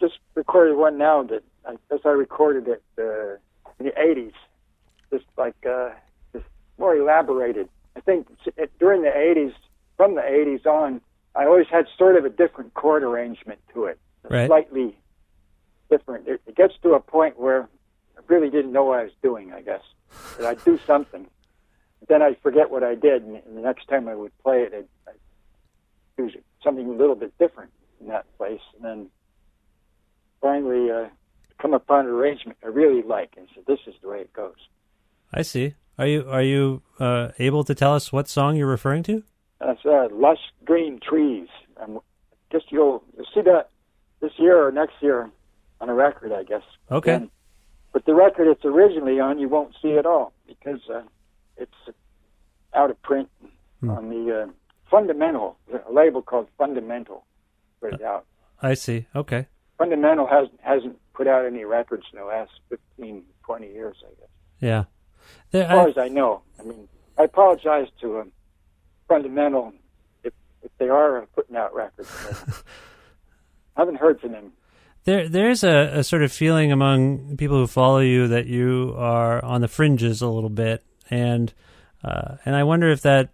[0.00, 3.36] Just recorded one now that I guess I recorded it uh,
[3.80, 4.32] in the '80s.
[5.10, 5.90] Just like uh,
[6.32, 6.44] just
[6.78, 7.68] more elaborated.
[7.96, 9.52] I think it, during the '80s,
[9.96, 11.00] from the '80s on,
[11.34, 14.46] I always had sort of a different chord arrangement to it, Right.
[14.46, 14.96] slightly
[15.90, 16.28] different.
[16.28, 17.68] It, it gets to a point where
[18.16, 19.52] I really didn't know what I was doing.
[19.52, 19.80] I guess
[20.38, 21.26] that I'd do something,
[22.08, 24.72] then I'd forget what I did, and, and the next time I would play it,
[24.74, 25.18] I'd, I'd
[26.16, 26.30] do
[26.62, 29.06] something a little bit different in that place, and then
[30.40, 31.06] finally uh,
[31.60, 34.68] come upon an arrangement I really like, and said, "This is the way it goes."
[35.32, 35.74] I see.
[35.98, 39.22] Are you are you uh, able to tell us what song you're referring to?
[39.60, 41.48] That's uh, lush green trees.
[41.80, 42.00] Um,
[42.50, 43.70] guess you'll you'll see that
[44.20, 45.30] this year or next year
[45.80, 46.62] on a record, I guess.
[46.90, 47.14] Okay.
[47.14, 47.30] And-
[47.98, 51.02] but the record it's originally on, you won't see at all because uh,
[51.56, 51.74] it's
[52.72, 53.28] out of print
[53.80, 53.90] Hmm.
[53.90, 54.46] on the uh,
[54.88, 55.56] Fundamental,
[55.88, 57.24] a label called Fundamental,
[57.80, 58.24] put it out.
[58.62, 59.06] I see.
[59.16, 59.46] Okay.
[59.78, 64.28] Fundamental hasn't hasn't put out any records in the last 15, 20 years, I guess.
[64.60, 64.84] Yeah.
[65.50, 66.42] There, As far I, as I know.
[66.58, 68.32] I mean, I apologize to um,
[69.08, 69.72] Fundamental
[70.24, 70.32] if
[70.62, 72.10] if they are putting out records.
[73.76, 74.52] I haven't heard from them.
[75.08, 79.42] There there's a, a sort of feeling among people who follow you that you are
[79.42, 81.52] on the fringes a little bit, and
[82.04, 83.30] uh, and I wonder if that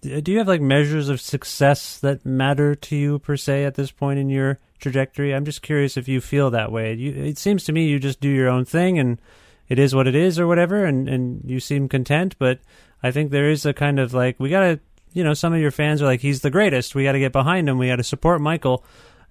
[0.00, 3.90] do you have like measures of success that matter to you per se at this
[3.90, 5.34] point in your trajectory?
[5.34, 6.94] I'm just curious if you feel that way.
[6.94, 9.20] You, it seems to me you just do your own thing and
[9.68, 12.36] it is what it is or whatever, and and you seem content.
[12.38, 12.60] But
[13.02, 14.80] I think there is a kind of like we gotta,
[15.12, 16.94] you know, some of your fans are like he's the greatest.
[16.94, 17.76] We got to get behind him.
[17.76, 18.82] We got to support Michael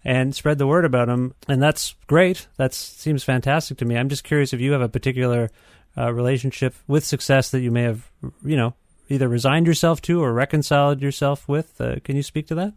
[0.06, 1.34] and spread the word about them.
[1.48, 2.48] and that's great.
[2.58, 3.98] That seems fantastic to me.
[3.98, 5.50] I'm just curious if you have a particular
[5.98, 8.12] uh, relationship with success that you may have,
[8.44, 8.76] you know,
[9.10, 11.82] either resigned yourself to or reconciled yourself with.
[11.82, 12.74] Uh, can you speak to that?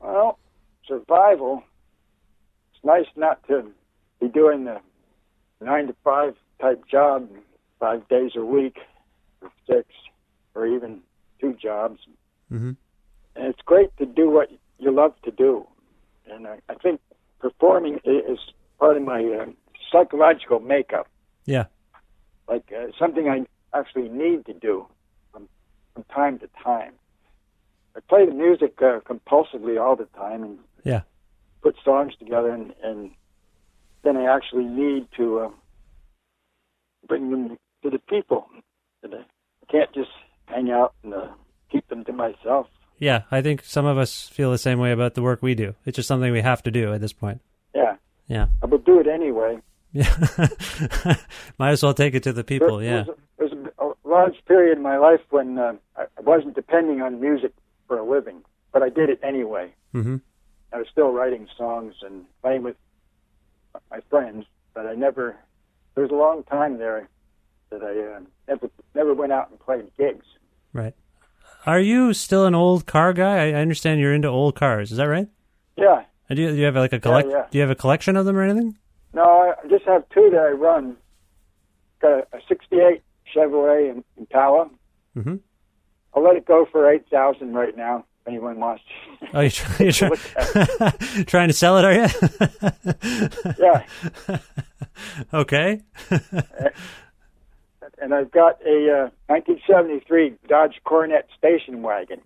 [0.00, 0.38] Well,
[0.88, 1.62] survival.
[2.74, 3.70] It's nice not to
[4.20, 4.80] be doing the
[5.60, 7.28] nine to five type job,
[7.78, 8.78] five days a week,
[9.42, 9.88] or six,
[10.54, 11.00] or even
[11.38, 12.00] two jobs.
[12.50, 12.72] Mm-hmm.
[13.36, 15.66] And it's great to do what you love to do.
[16.30, 17.00] And I, I think
[17.40, 18.38] performing is
[18.78, 19.46] part of my uh,
[19.90, 21.08] psychological makeup,
[21.46, 21.66] Yeah.
[22.48, 23.44] like uh, something I
[23.76, 24.86] actually need to do
[25.32, 25.48] from,
[25.94, 26.94] from time to time.
[27.96, 31.02] I play the music uh, compulsively all the time and Yeah.
[31.62, 33.10] put songs together, and, and
[34.02, 35.50] then I actually need to uh,
[37.06, 38.46] bring them to the people.
[39.02, 39.24] And I
[39.70, 40.10] can't just
[40.46, 41.28] hang out and uh,
[41.70, 42.66] keep them to myself.
[43.02, 45.74] Yeah, I think some of us feel the same way about the work we do.
[45.84, 47.40] It's just something we have to do at this point.
[47.74, 47.96] Yeah,
[48.28, 48.46] Yeah.
[48.62, 49.58] I will do it anyway.
[49.92, 50.14] Yeah.
[51.58, 52.78] Might as well take it to the people.
[52.78, 53.04] There, Yeah.
[53.38, 56.20] there was, a, there was a large period in my life when uh, I I
[56.20, 57.52] wasn't depending on music
[57.88, 59.74] for a living, but I did it anyway.
[59.92, 60.18] Mm-hmm.
[60.72, 62.76] I was still writing songs and playing with
[63.90, 65.34] my friends, but I never.
[65.96, 67.08] There was a long time there
[67.70, 70.24] that I uh, never never went out and played gigs.
[70.72, 70.94] Right.
[71.66, 73.46] Are you still an old car guy?
[73.46, 74.90] I I understand you're into old cars.
[74.90, 75.28] Is that right?
[75.76, 77.28] Yeah, And do you, do you have like a collect?
[77.30, 77.46] yeah.
[77.50, 78.76] Do you have a collection of them or anything?
[79.14, 80.96] no, I just have two that I run.
[82.00, 83.02] Got a, a '68
[83.34, 84.68] Chevrolet Impala.
[85.16, 85.40] Mhm.
[86.14, 88.04] I'll let it go for eight thousand right now.
[88.22, 88.82] If anyone wants.
[89.34, 90.10] Oh, you're, try, you're try,
[91.26, 92.06] trying to sell it, are you?
[93.58, 94.38] yeah,
[95.34, 95.80] okay.
[98.02, 102.20] And I've got a uh, 1973 Dodge Coronet station wagon,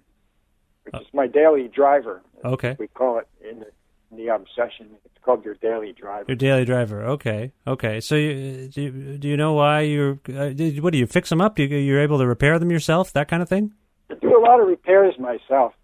[0.84, 2.22] which is my daily driver.
[2.44, 2.76] Okay.
[2.78, 3.66] We call it in the,
[4.10, 4.96] in the obsession.
[5.04, 6.24] It's called your daily driver.
[6.28, 7.04] Your daily driver.
[7.04, 7.52] Okay.
[7.66, 8.00] Okay.
[8.00, 10.18] So you, do you, do you know why you're?
[10.28, 11.58] Uh, did, what do you fix them up?
[11.58, 13.12] You, you're able to repair them yourself?
[13.12, 13.72] That kind of thing?
[14.10, 15.74] I do a lot of repairs myself,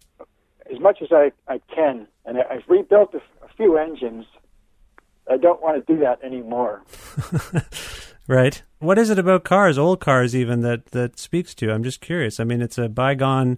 [0.73, 4.25] as much as I, I can, and I, I've rebuilt a, a few engines.
[5.29, 6.83] I don't want to do that anymore.
[8.27, 8.63] Right.
[8.79, 11.65] What is it about cars, old cars even, that that speaks to?
[11.65, 11.71] you?
[11.71, 12.39] I'm just curious.
[12.39, 13.57] I mean, it's a bygone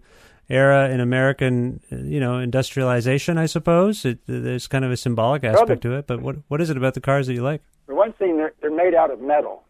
[0.49, 3.37] era in American, you know, industrialization.
[3.37, 6.07] I suppose it, there's kind of a symbolic aspect to it.
[6.07, 7.61] But what what is it about the cars that you like?
[7.85, 9.63] For one thing, they're, they're made out of metal.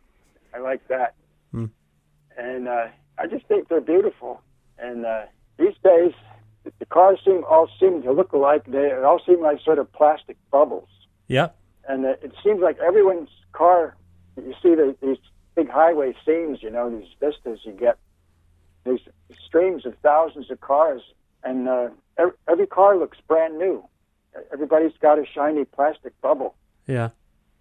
[0.53, 1.15] I like that.
[1.51, 1.65] Hmm.
[2.37, 4.41] And uh, I just think they're beautiful.
[4.79, 5.23] And uh,
[5.57, 6.13] these days,
[6.63, 8.63] the- the cars seem all seem to look alike.
[8.67, 10.87] They all seem like sort of plastic bubbles.
[11.27, 11.49] Yeah.
[11.87, 13.95] And uh, it seems like everyone's car,
[14.37, 15.17] you see the, these
[15.55, 17.97] big highway scenes, you know, these vistas you get,
[18.85, 18.99] these
[19.45, 21.01] streams of thousands of cars.
[21.43, 23.83] And uh, every, every car looks brand new.
[24.51, 26.55] Everybody's got a shiny plastic bubble
[26.87, 27.09] Yeah.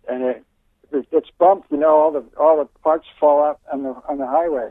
[0.09, 0.45] and it,
[0.93, 4.19] it gets bumped, you know, all the all the parts fall off on the on
[4.19, 4.71] the highway.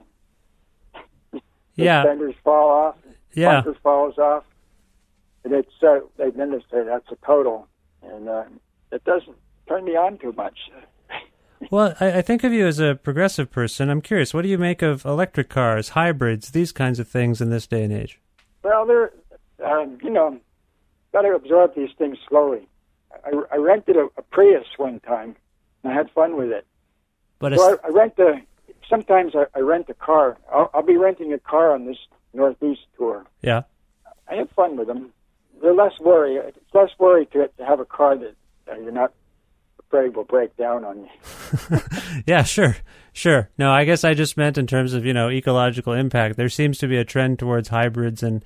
[1.76, 2.04] Yeah.
[2.04, 2.96] fenders fall off,
[3.34, 3.62] Yeah.
[3.62, 4.44] bumper falls off,
[5.44, 7.68] and it's uh, they then they say that's a total,
[8.04, 8.44] and uh,
[8.92, 9.36] it doesn't
[9.68, 10.70] turn me on too much.
[11.71, 13.89] Well, I, I think of you as a progressive person.
[13.89, 14.34] I'm curious.
[14.34, 17.84] What do you make of electric cars, hybrids, these kinds of things in this day
[17.84, 18.19] and age?
[18.63, 19.12] Well, they're
[19.65, 20.39] um, you know,
[21.12, 22.67] got to absorb these things slowly.
[23.26, 25.36] I, I rented a, a Prius one time,
[25.84, 26.65] and I had fun with it.
[27.39, 28.41] But So I, I rent a.
[28.89, 30.38] Sometimes I, I rent a car.
[30.52, 31.97] I'll, I'll be renting a car on this
[32.34, 33.26] Northeast tour.
[33.41, 33.63] yeah.
[34.26, 35.12] I have fun with them.
[35.62, 36.36] They're less worry.
[36.36, 38.36] It's less worry to, to have a car that
[38.71, 39.13] uh, you're not
[39.93, 41.79] afraid will break down on you.
[42.25, 42.77] Yeah, sure,
[43.12, 43.49] sure.
[43.58, 46.38] No, I guess I just meant in terms of you know ecological impact.
[46.38, 48.43] There seems to be a trend towards hybrids and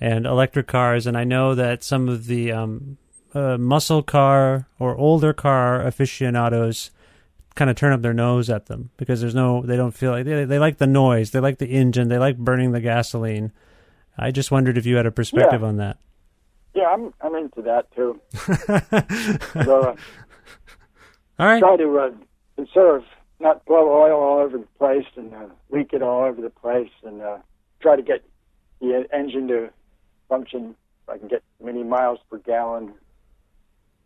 [0.00, 2.98] and electric cars, and I know that some of the um,
[3.34, 6.90] uh, muscle car or older car aficionados
[7.54, 10.24] kind of turn up their nose at them because there's no they don't feel like
[10.24, 13.52] they, they like the noise, they like the engine, they like burning the gasoline.
[14.18, 15.66] I just wondered if you had a perspective Yeah.
[15.68, 15.98] on that.
[16.74, 18.20] Yeah, I'm I'm into that too.
[19.64, 19.94] so
[21.38, 21.60] All right.
[21.60, 22.10] try to uh,
[22.56, 23.02] conserve,
[23.40, 26.90] not blow oil all over the place and uh, leak it all over the place,
[27.02, 27.38] and uh,
[27.80, 28.24] try to get
[28.80, 29.70] the engine to
[30.28, 30.74] function.
[31.02, 32.94] If I can get many miles per gallon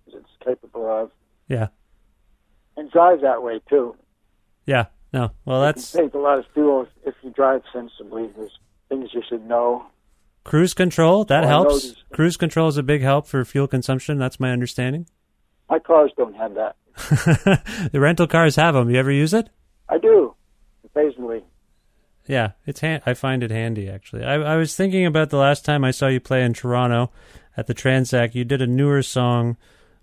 [0.08, 1.10] as it's capable of,
[1.48, 1.68] Yeah.
[2.76, 3.94] and drive that way too.
[4.66, 4.86] Yeah.
[5.12, 5.30] No.
[5.44, 8.28] Well, It that's saves a lot of fuel if, if you drive sensibly.
[8.36, 8.58] There's
[8.88, 9.86] things you should know.
[10.44, 11.24] cruise control.
[11.24, 11.94] That Oh, helps.
[12.12, 14.18] Cruise control is a big help for fuel consumption.
[14.18, 15.06] That's my understanding.
[15.70, 16.76] My cars don't have that.
[17.92, 18.90] the rental cars have them.
[18.90, 19.48] You ever use it?
[19.88, 20.34] I do
[20.84, 21.44] occasionally.
[22.26, 24.24] Yeah, it's han- I find it handy actually.
[24.24, 27.10] I, I was thinking about the last time I saw you play in Toronto
[27.56, 28.34] at the Tranzac.
[28.34, 29.56] You did a newer song.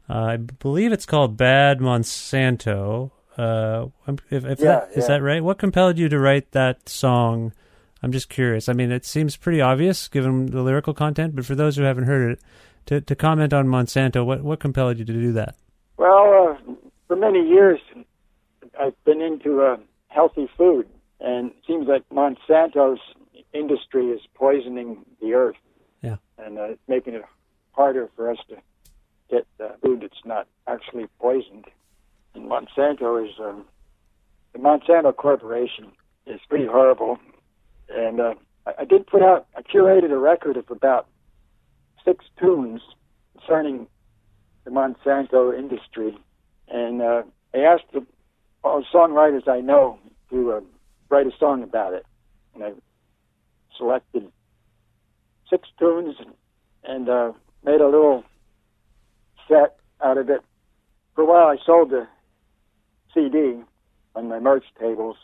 [0.10, 5.08] Uh, I believe it's called "Bad Monsanto." Uh, if, if Yeah, that, is yeah.
[5.08, 5.44] that right?
[5.44, 7.54] What compelled you to write that song?
[8.02, 8.70] I'm just curious.
[8.70, 12.06] I mean, it seems pretty obvious given the lyrical content, but for those who haven't
[12.06, 12.40] heard it,
[12.88, 15.56] to to comment on Monsanto, what what compelled you to do that?
[15.98, 16.74] Well, uh,
[17.08, 17.80] for many years,
[18.80, 19.78] I've been into uh,
[20.08, 20.88] healthy food,
[21.20, 23.00] and it seems like Monsanto's
[23.54, 25.56] industry is poisoning the earth.
[26.02, 26.18] Yeah.
[26.38, 27.24] And uh, making it
[27.72, 28.58] harder for us to
[29.30, 31.66] get uh, food that's not actually poisoned.
[32.34, 33.66] And Monsanto is um,
[34.54, 35.92] the Monsanto Corporation
[36.26, 37.18] is pretty horrible.
[37.90, 38.34] And uh,
[38.68, 41.08] I, I did put out, I curated a record of about
[42.06, 42.82] six tunes
[43.38, 43.88] concerning
[44.64, 46.18] the Monsanto industry,
[46.68, 48.06] and uh, I asked the,
[48.64, 50.00] all songwriters I know
[50.30, 50.62] to uh,
[51.10, 52.06] write a song about it,
[52.54, 52.72] and I
[53.78, 54.32] selected
[55.50, 56.34] six tunes and,
[56.84, 57.32] and uh,
[57.64, 58.24] made a little
[59.48, 60.42] set out of it.
[61.16, 62.08] For a while, I sold the
[63.14, 63.62] CD
[64.16, 65.18] on my merch tables.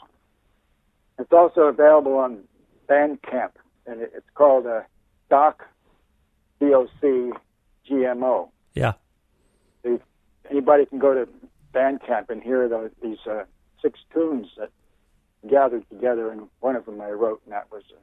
[1.19, 2.43] It's also available on
[2.87, 3.51] Bandcamp,
[3.85, 4.81] and it's called uh,
[5.29, 5.63] Doc
[6.61, 7.37] DOC
[7.89, 8.93] GMO Yeah.
[9.83, 9.97] they,
[10.49, 11.27] anybody can go to
[11.73, 13.43] Bandcamp and hear the, these uh,
[13.81, 14.69] six tunes that
[15.49, 17.97] gathered together, and one of them I wrote, and that was uh,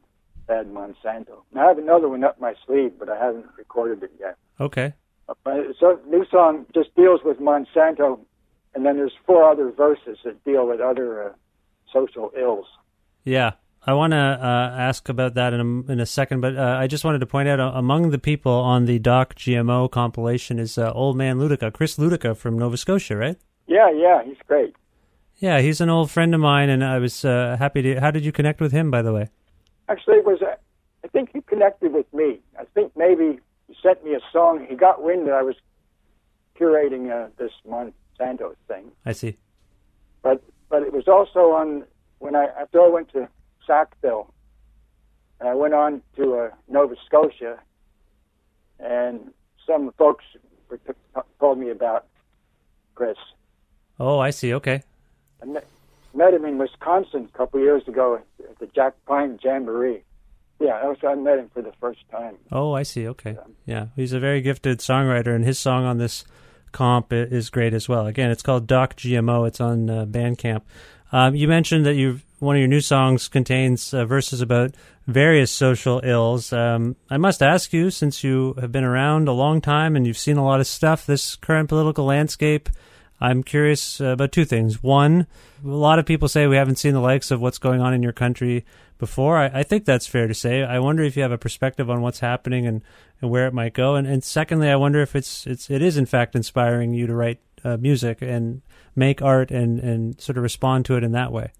[0.48, 1.42] Bad Monsanto.
[1.52, 4.36] And I have another one up my sleeve, but I haven't recorded it yet.
[4.58, 4.92] Okay.
[5.28, 5.34] Uh,
[5.78, 8.18] So new song just deals with Monsanto,
[8.74, 11.32] and then there's four other verses that deal with other uh,
[11.92, 12.66] social ills.
[13.24, 13.52] Yeah,
[13.88, 16.86] I want to uh, ask about that in a, in a second, but uh, I
[16.88, 20.76] just wanted to point out uh, among the people on the Doc GMO compilation is
[20.76, 23.38] uh, Old Man Luedecke, Chris Luedecke from Nova Scotia, right?
[23.66, 24.76] Yeah, yeah, he's great.
[25.36, 27.98] Yeah, he's an old friend of mine, and I was uh, happy to.
[27.98, 29.30] How did you connect with him, by the way?
[29.88, 30.56] Actually, it was uh,
[31.02, 32.40] I think he connected with me.
[32.60, 34.66] I think maybe he sent me a song.
[34.68, 35.56] He got wind that I was
[36.60, 39.38] curating uh, this Monsanto thing, I see.
[40.20, 41.84] but but it was also on
[42.18, 43.30] when I after I went to
[43.68, 44.32] Sackville,
[45.38, 47.58] and I went on to uh, Nova Scotia,
[48.80, 49.32] and
[49.66, 50.24] some folks
[51.38, 52.06] told me about
[52.94, 53.16] Chris.
[54.00, 54.54] Oh, I see.
[54.54, 54.82] Okay.
[55.42, 55.66] I met,
[56.14, 60.02] met him in Wisconsin a couple years ago at the Jack Pine Jamboree.
[60.60, 62.36] Yeah, that was I met him for the first time.
[62.50, 63.06] Oh, I see.
[63.06, 63.36] Okay.
[63.64, 66.24] Yeah, he's a very gifted songwriter, and his song on this
[66.72, 68.06] comp is great as well.
[68.06, 69.46] Again, it's called Doc GMO.
[69.46, 70.62] It's on uh, Bandcamp.
[71.12, 74.74] Um, you mentioned that you one of your new songs contains uh, verses about
[75.06, 76.52] various social ills.
[76.52, 80.18] Um, I must ask you, since you have been around a long time and you've
[80.18, 82.68] seen a lot of stuff, this current political landscape.
[83.20, 84.82] I'm curious uh, about two things.
[84.82, 85.26] One,
[85.64, 88.02] a lot of people say we haven't seen the likes of what's going on in
[88.02, 88.64] your country
[88.98, 89.36] before.
[89.36, 90.62] I, I think that's fair to say.
[90.62, 92.82] I wonder if you have a perspective on what's happening and,
[93.20, 93.96] and where it might go.
[93.96, 97.14] And, and secondly, I wonder if it's it's it is in fact inspiring you to
[97.14, 98.62] write uh, music and
[98.94, 101.52] make art and, and sort of respond to it in that way.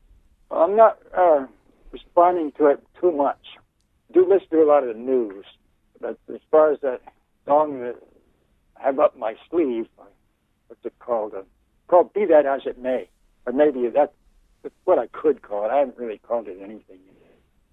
[0.51, 1.47] I'm not uh,
[1.93, 3.41] responding to it too much.
[4.11, 5.45] I do listen to a lot of the news,
[6.01, 7.01] but as far as that
[7.47, 7.97] song that
[8.81, 10.05] I have up my sleeve, uh,
[10.69, 11.35] what's it called?
[11.35, 11.43] Uh,
[11.89, 13.09] called "Be That As It May,"
[13.47, 14.13] or maybe that's,
[14.63, 15.71] that's what I could call it.
[15.71, 16.99] I haven't really called it anything.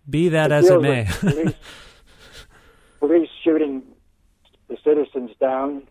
[0.09, 1.05] Be that It as it may.
[1.05, 1.55] police,
[2.99, 3.83] police shooting
[4.67, 5.83] the citizens down.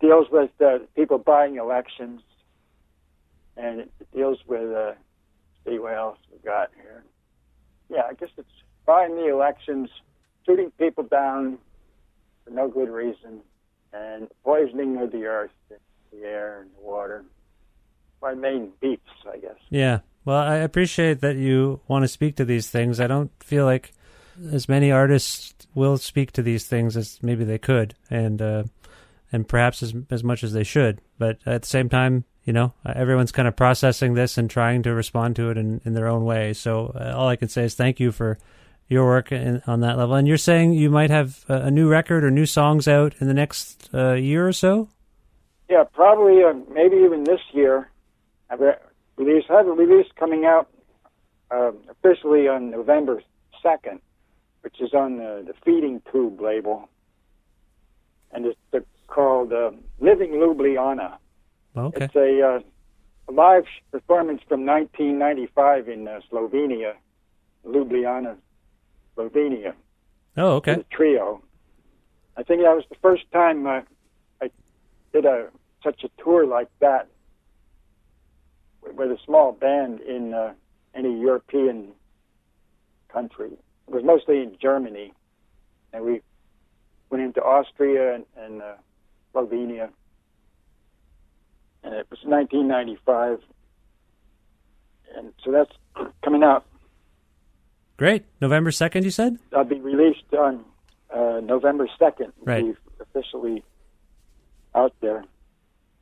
[0.00, 2.20] Deals with uh, people buying elections,
[3.56, 4.70] and it deals with.
[4.72, 4.92] Uh,
[5.66, 7.04] see what else we got here.
[7.88, 8.48] Yeah, I guess it's
[8.84, 9.90] buying the elections,
[10.44, 11.58] shooting people down
[12.44, 13.40] for no good reason,
[13.92, 17.24] and poisoning of the earth, the air, and the water.
[18.22, 19.56] My main beefs, I guess.
[19.70, 20.00] Yeah.
[20.24, 22.98] Well, I appreciate that you want to speak to these things.
[22.98, 23.92] I don't feel like
[24.52, 28.64] as many artists will speak to these things as maybe they could, and uh,
[29.30, 31.00] and perhaps as as much as they should.
[31.18, 34.84] But at the same time, you know, uh, everyone's kind of processing this and trying
[34.84, 36.52] to respond to it in, in their own way.
[36.52, 38.38] So uh, all I can say is thank you for
[38.88, 40.14] your work in, on that level.
[40.14, 43.34] And you're saying you might have a, new record or new songs out in the
[43.34, 44.88] next uh, year or so.
[45.68, 47.90] Yeah, probably, uh, maybe even this year.
[48.48, 48.78] I've re-
[49.16, 50.68] released, I have a release coming out
[51.50, 53.20] uh, officially on November
[53.64, 53.98] 2nd,
[54.60, 56.88] which is on the, the Feeding Tube label.
[58.30, 61.16] And it's called uh, Living Ljubljana.
[61.76, 62.04] Okay.
[62.06, 62.60] It's a, uh,
[63.32, 66.94] live performance from 1995 in uh, Slovenia,
[67.66, 68.36] Ljubljana,
[69.16, 69.74] Slovenia.
[70.36, 70.76] Oh, okay.
[70.76, 71.42] The trio.
[72.36, 73.80] I think that was the first time uh,
[74.42, 74.50] I
[75.12, 75.48] did a
[75.82, 77.08] such a tour like that
[78.82, 80.52] with a small band in uh,
[80.94, 81.88] any European
[83.08, 83.50] country.
[83.88, 85.12] It was mostly in Germany,
[85.92, 86.22] and we
[87.10, 88.74] went into Austria and, and uh,
[89.34, 89.90] Slovenia.
[91.86, 93.38] And it was 1995,
[95.16, 95.70] and so that's
[96.24, 96.66] coming out.
[97.96, 98.24] Great.
[98.40, 99.38] November 2nd, you said?
[99.54, 100.64] I'll be released on
[101.14, 102.32] uh, November 2nd.
[102.42, 102.64] Right.
[102.64, 103.62] Be officially
[104.74, 105.22] out there.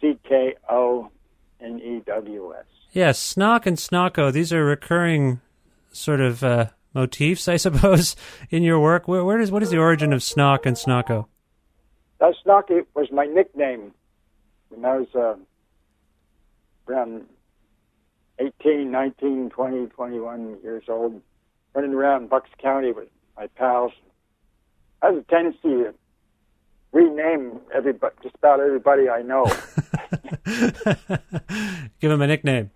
[0.00, 1.12] C K O
[1.60, 2.64] N E W S.
[2.92, 5.40] Yes, Snock and Snocko, these are recurring
[5.92, 8.16] sort of uh, motifs, I suppose,
[8.50, 9.08] in your work.
[9.08, 11.26] Where, where does what is the origin of Snock and Snocko?
[12.20, 13.92] That Snocky was my nickname
[14.70, 15.36] when I was uh,
[16.90, 17.26] around
[18.38, 21.20] 18, 19, 20, 21 years old,
[21.74, 23.92] running around Bucks County with my pals.
[25.02, 25.94] I have a tendency to
[26.92, 29.44] rename everybody, just about everybody I know,
[32.00, 32.70] Give him a nickname.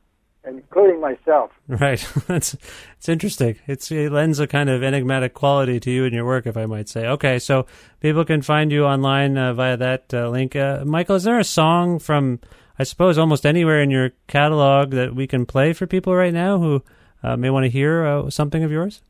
[0.46, 1.50] including myself.
[1.68, 2.00] Right.
[2.26, 2.56] That's
[2.96, 3.56] it's interesting.
[3.66, 6.66] It's it lends a kind of enigmatic quality to you and your work, if I
[6.66, 7.06] might say.
[7.06, 7.66] Okay, so
[8.00, 10.56] people can find you online uh, via that uh, link.
[10.56, 12.40] Uh, Michael, is there a song from
[12.78, 16.58] I suppose almost anywhere in your catalog that we can play for people right now
[16.58, 16.82] who
[17.22, 19.00] uh, may want to hear uh, something of yours?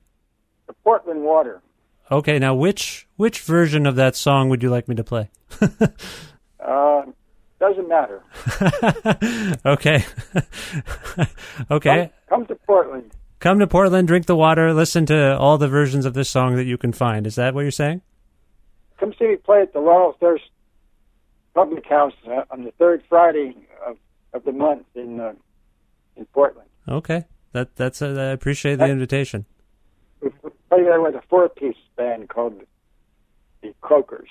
[0.66, 1.62] The Portland Water.
[2.12, 5.30] Okay, now which which version of that song would you like me to play?
[6.60, 7.04] Uh,
[7.58, 8.22] doesn't matter.
[9.64, 10.04] okay.
[11.70, 12.10] okay.
[12.28, 13.12] Come, come to Portland.
[13.40, 16.64] Come to Portland, drink the water, listen to all the versions of this song that
[16.64, 17.26] you can find.
[17.26, 18.02] Is that what you're saying?
[19.00, 20.44] Come see me play at the Laurel Thirst
[21.54, 23.56] Public House uh, on the third Friday
[23.86, 23.96] of,
[24.34, 25.32] of the month in uh,
[26.16, 26.68] in Portland.
[26.86, 27.24] Okay.
[27.52, 29.46] That that's uh, I appreciate the invitation.
[30.72, 32.62] We play there with a four-piece band called
[33.62, 34.28] the Croakers.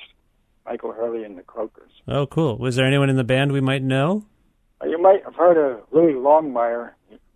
[0.65, 1.91] Michael Hurley and the Croakers.
[2.07, 2.57] Oh, cool.
[2.57, 4.25] Was there anyone in the band we might know?
[4.83, 6.91] You might have heard of Lewi Longmire.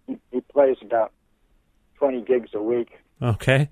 [0.07, 1.11] He, he plays about
[1.95, 2.97] 20 gigs a week.
[3.21, 3.69] Okay.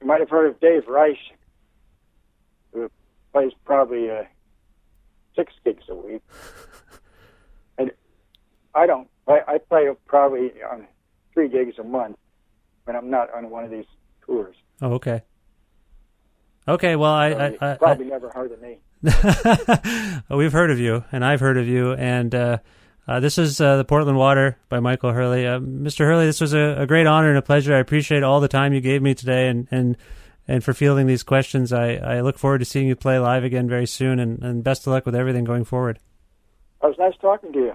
[0.00, 1.16] You might have heard of Dave Rice,
[2.72, 2.90] who
[3.32, 4.24] plays probably uh,
[5.36, 6.22] six gigs a week.
[7.78, 7.92] And
[8.74, 9.08] I don't.
[9.26, 10.86] I, I play probably on
[11.32, 12.18] three gigs a month
[12.84, 13.86] when I'm not on one of these
[14.30, 14.56] tours.
[14.80, 15.22] Oh, okay.
[16.68, 18.78] Okay, well, I, So I, I, probably never heard of me.
[20.30, 22.58] We've heard of you, and I've heard of you, and uh,
[23.08, 25.46] uh, this is uh, the Portland Water by Michael Hurley.
[25.46, 26.00] Uh, Mr.
[26.00, 27.74] Hurley, this was a, a great honor and a pleasure.
[27.74, 29.96] I appreciate all the time you gave me today, and and
[30.46, 31.72] and for fielding these questions.
[31.72, 34.86] I, I look forward to seeing you play live again very soon, and, and best
[34.86, 35.98] of luck with everything going forward.
[36.82, 37.74] It was nice talking to you.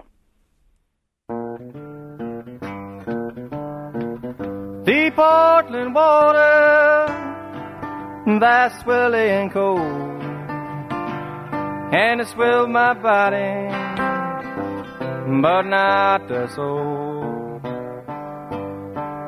[4.86, 7.06] The Portland water,
[8.38, 10.22] that's swirly and cold,
[11.92, 13.66] and it swelled my body,
[15.42, 17.58] but not the soul.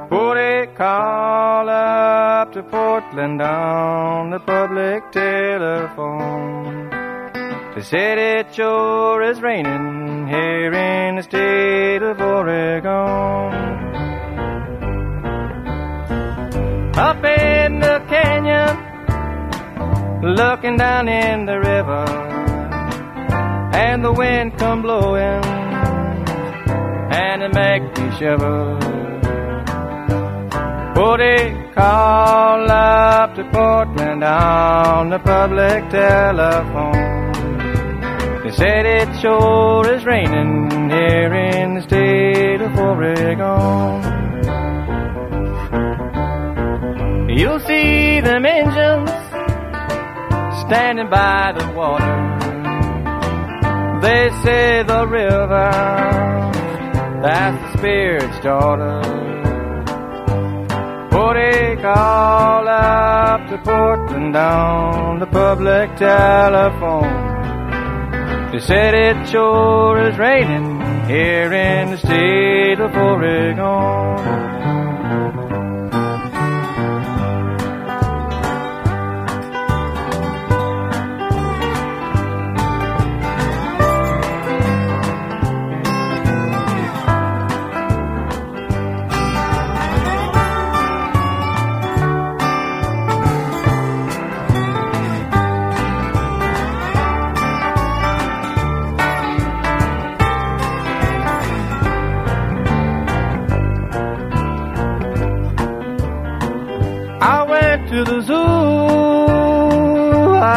[0.08, 6.88] Put a call up to Portland on the public telephone.
[7.74, 13.68] They said it sure is raining here in the state of Oregon.
[16.98, 18.76] Up in the canyon,
[20.34, 22.04] looking down in the river,
[23.72, 25.44] and the wind come blowing,
[27.22, 28.76] and it make me shiver.
[30.96, 37.32] Put a call up to Portland on the public telephone.
[38.42, 44.07] They said it sure is raining here in the state of Oregon.
[47.38, 49.10] You'll see them engines
[50.66, 52.16] standing by the water.
[54.02, 55.70] They say the river,
[57.22, 59.02] that's the Spirit's daughter.
[61.10, 67.06] Put a call up to Portland on the public telephone.
[68.50, 74.47] They said it sure is raining here in the state of Oregon.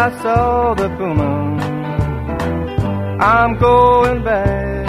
[0.04, 1.32] I saw the puma.
[3.22, 4.88] I'm going back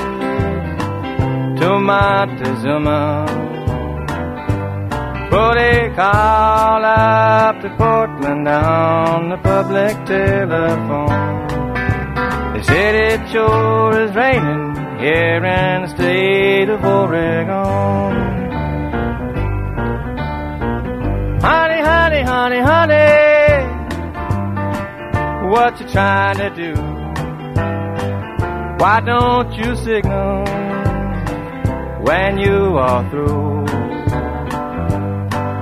[1.58, 3.26] to Montezuma.
[5.28, 11.46] Put a call up to Portland on the public telephone.
[12.54, 18.22] They said it sure is raining here in the state of Oregon.
[21.42, 22.91] Honey, honey, honey, honey,
[25.52, 26.72] what you trying to do?
[28.82, 30.46] Why don't you signal
[32.08, 33.66] when you are through?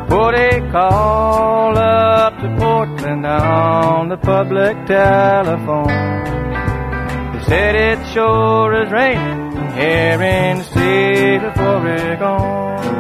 [0.09, 5.89] Put a call up to Portland on the public telephone.
[7.33, 13.00] They said it sure is raining here in the state of Oregon.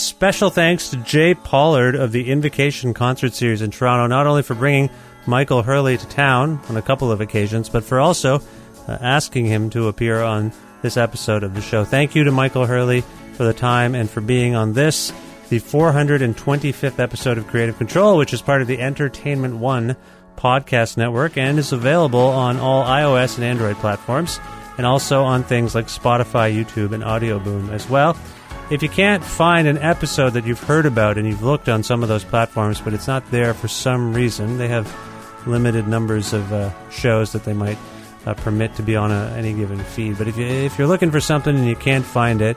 [0.00, 4.54] Special thanks to Jay Pollard of the Invocation Concert Series in Toronto, not only for
[4.54, 4.90] bringing
[5.26, 8.40] Michael Hurley to town on a couple of occasions, but for also
[8.88, 11.84] uh, asking him to appear on this episode of the show.
[11.84, 13.02] Thank you to Michael Hurley
[13.34, 15.12] for the time and for being on this,
[15.48, 19.96] the 425th episode of Creative Control, which is part of the Entertainment One
[20.36, 24.38] podcast network and is available on all iOS and Android platforms,
[24.78, 28.16] and also on things like Spotify, YouTube, and Audio Boom as well.
[28.68, 32.02] If you can't find an episode that you've heard about and you've looked on some
[32.02, 34.92] of those platforms, but it's not there for some reason, they have
[35.46, 37.78] limited numbers of uh, shows that they might
[38.26, 40.18] uh, permit to be on a, any given feed.
[40.18, 42.56] But if you if you're looking for something and you can't find it,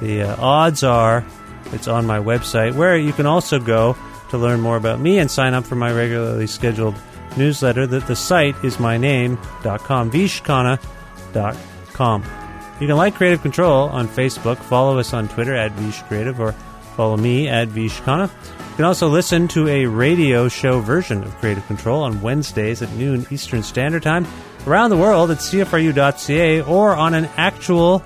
[0.00, 1.24] the uh, odds are
[1.72, 3.96] it's on my website, where you can also go
[4.30, 6.94] to learn more about me and sign up for my regularly scheduled
[7.36, 7.84] newsletter.
[7.84, 12.47] That the site is myname.com, vishkhanna.com.
[12.80, 16.52] You can like Creative Control on Facebook, follow us on Twitter at Vish Creative, or
[16.96, 18.30] follow me at Vishkhanna.
[18.30, 22.90] You can also listen to a radio show version of Creative Control on Wednesdays at
[22.92, 24.26] noon Eastern Standard Time
[24.66, 28.04] around the world at CFRU.ca or on an actual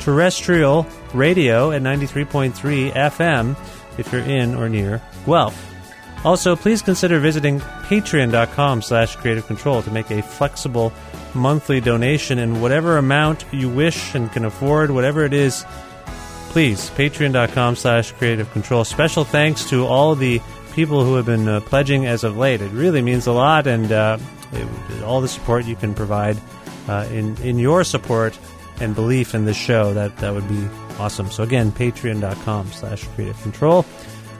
[0.00, 3.56] terrestrial radio at 93.3 FM
[3.98, 5.70] if you're in or near Guelph.
[6.24, 10.92] Also, please consider visiting patreon.com slash creative control to make a flexible
[11.34, 15.64] monthly donation in whatever amount you wish and can afford, whatever it is.
[16.50, 18.84] Please, patreon.com slash creative control.
[18.84, 20.40] Special thanks to all the
[20.72, 22.60] people who have been uh, pledging as of late.
[22.60, 24.18] It really means a lot, and uh,
[24.52, 26.36] it, all the support you can provide
[26.88, 28.38] uh, in, in your support
[28.80, 30.68] and belief in this show, that, that would be
[30.98, 31.30] awesome.
[31.30, 33.84] So again, patreon.com slash creative control.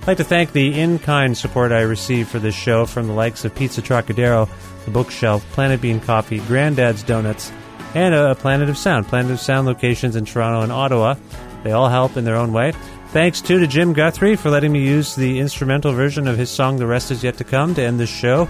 [0.05, 3.47] I'd like to thank the in-kind support I received for this show from the likes
[3.47, 4.47] of Pizza Trocadero,
[4.85, 7.51] The Bookshelf, Planet Bean Coffee, Granddad's Donuts,
[7.95, 9.07] and a Planet of Sound.
[9.07, 11.15] Planet of Sound locations in Toronto and Ottawa.
[11.63, 12.73] They all help in their own way.
[13.13, 16.77] Thanks too to Jim Guthrie for letting me use the instrumental version of his song
[16.77, 18.47] The Rest Is Yet to Come to end this show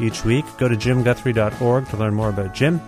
[0.00, 0.44] each week.
[0.58, 2.80] Go to jimguthrie.org to learn more about Jim.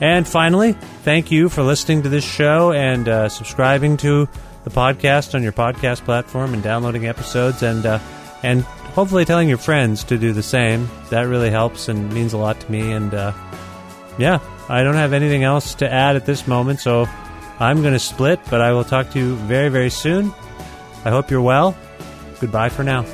[0.00, 0.72] And finally,
[1.04, 4.28] thank you for listening to this show and uh, subscribing to
[4.64, 7.98] the podcast on your podcast platform and downloading episodes and uh,
[8.42, 10.88] and hopefully telling your friends to do the same.
[11.10, 12.92] That really helps and means a lot to me.
[12.92, 13.32] And uh,
[14.18, 14.38] yeah,
[14.68, 17.06] I don't have anything else to add at this moment, so
[17.60, 18.40] I'm going to split.
[18.50, 20.32] But I will talk to you very very soon.
[21.04, 21.76] I hope you're well.
[22.40, 23.04] Goodbye for now.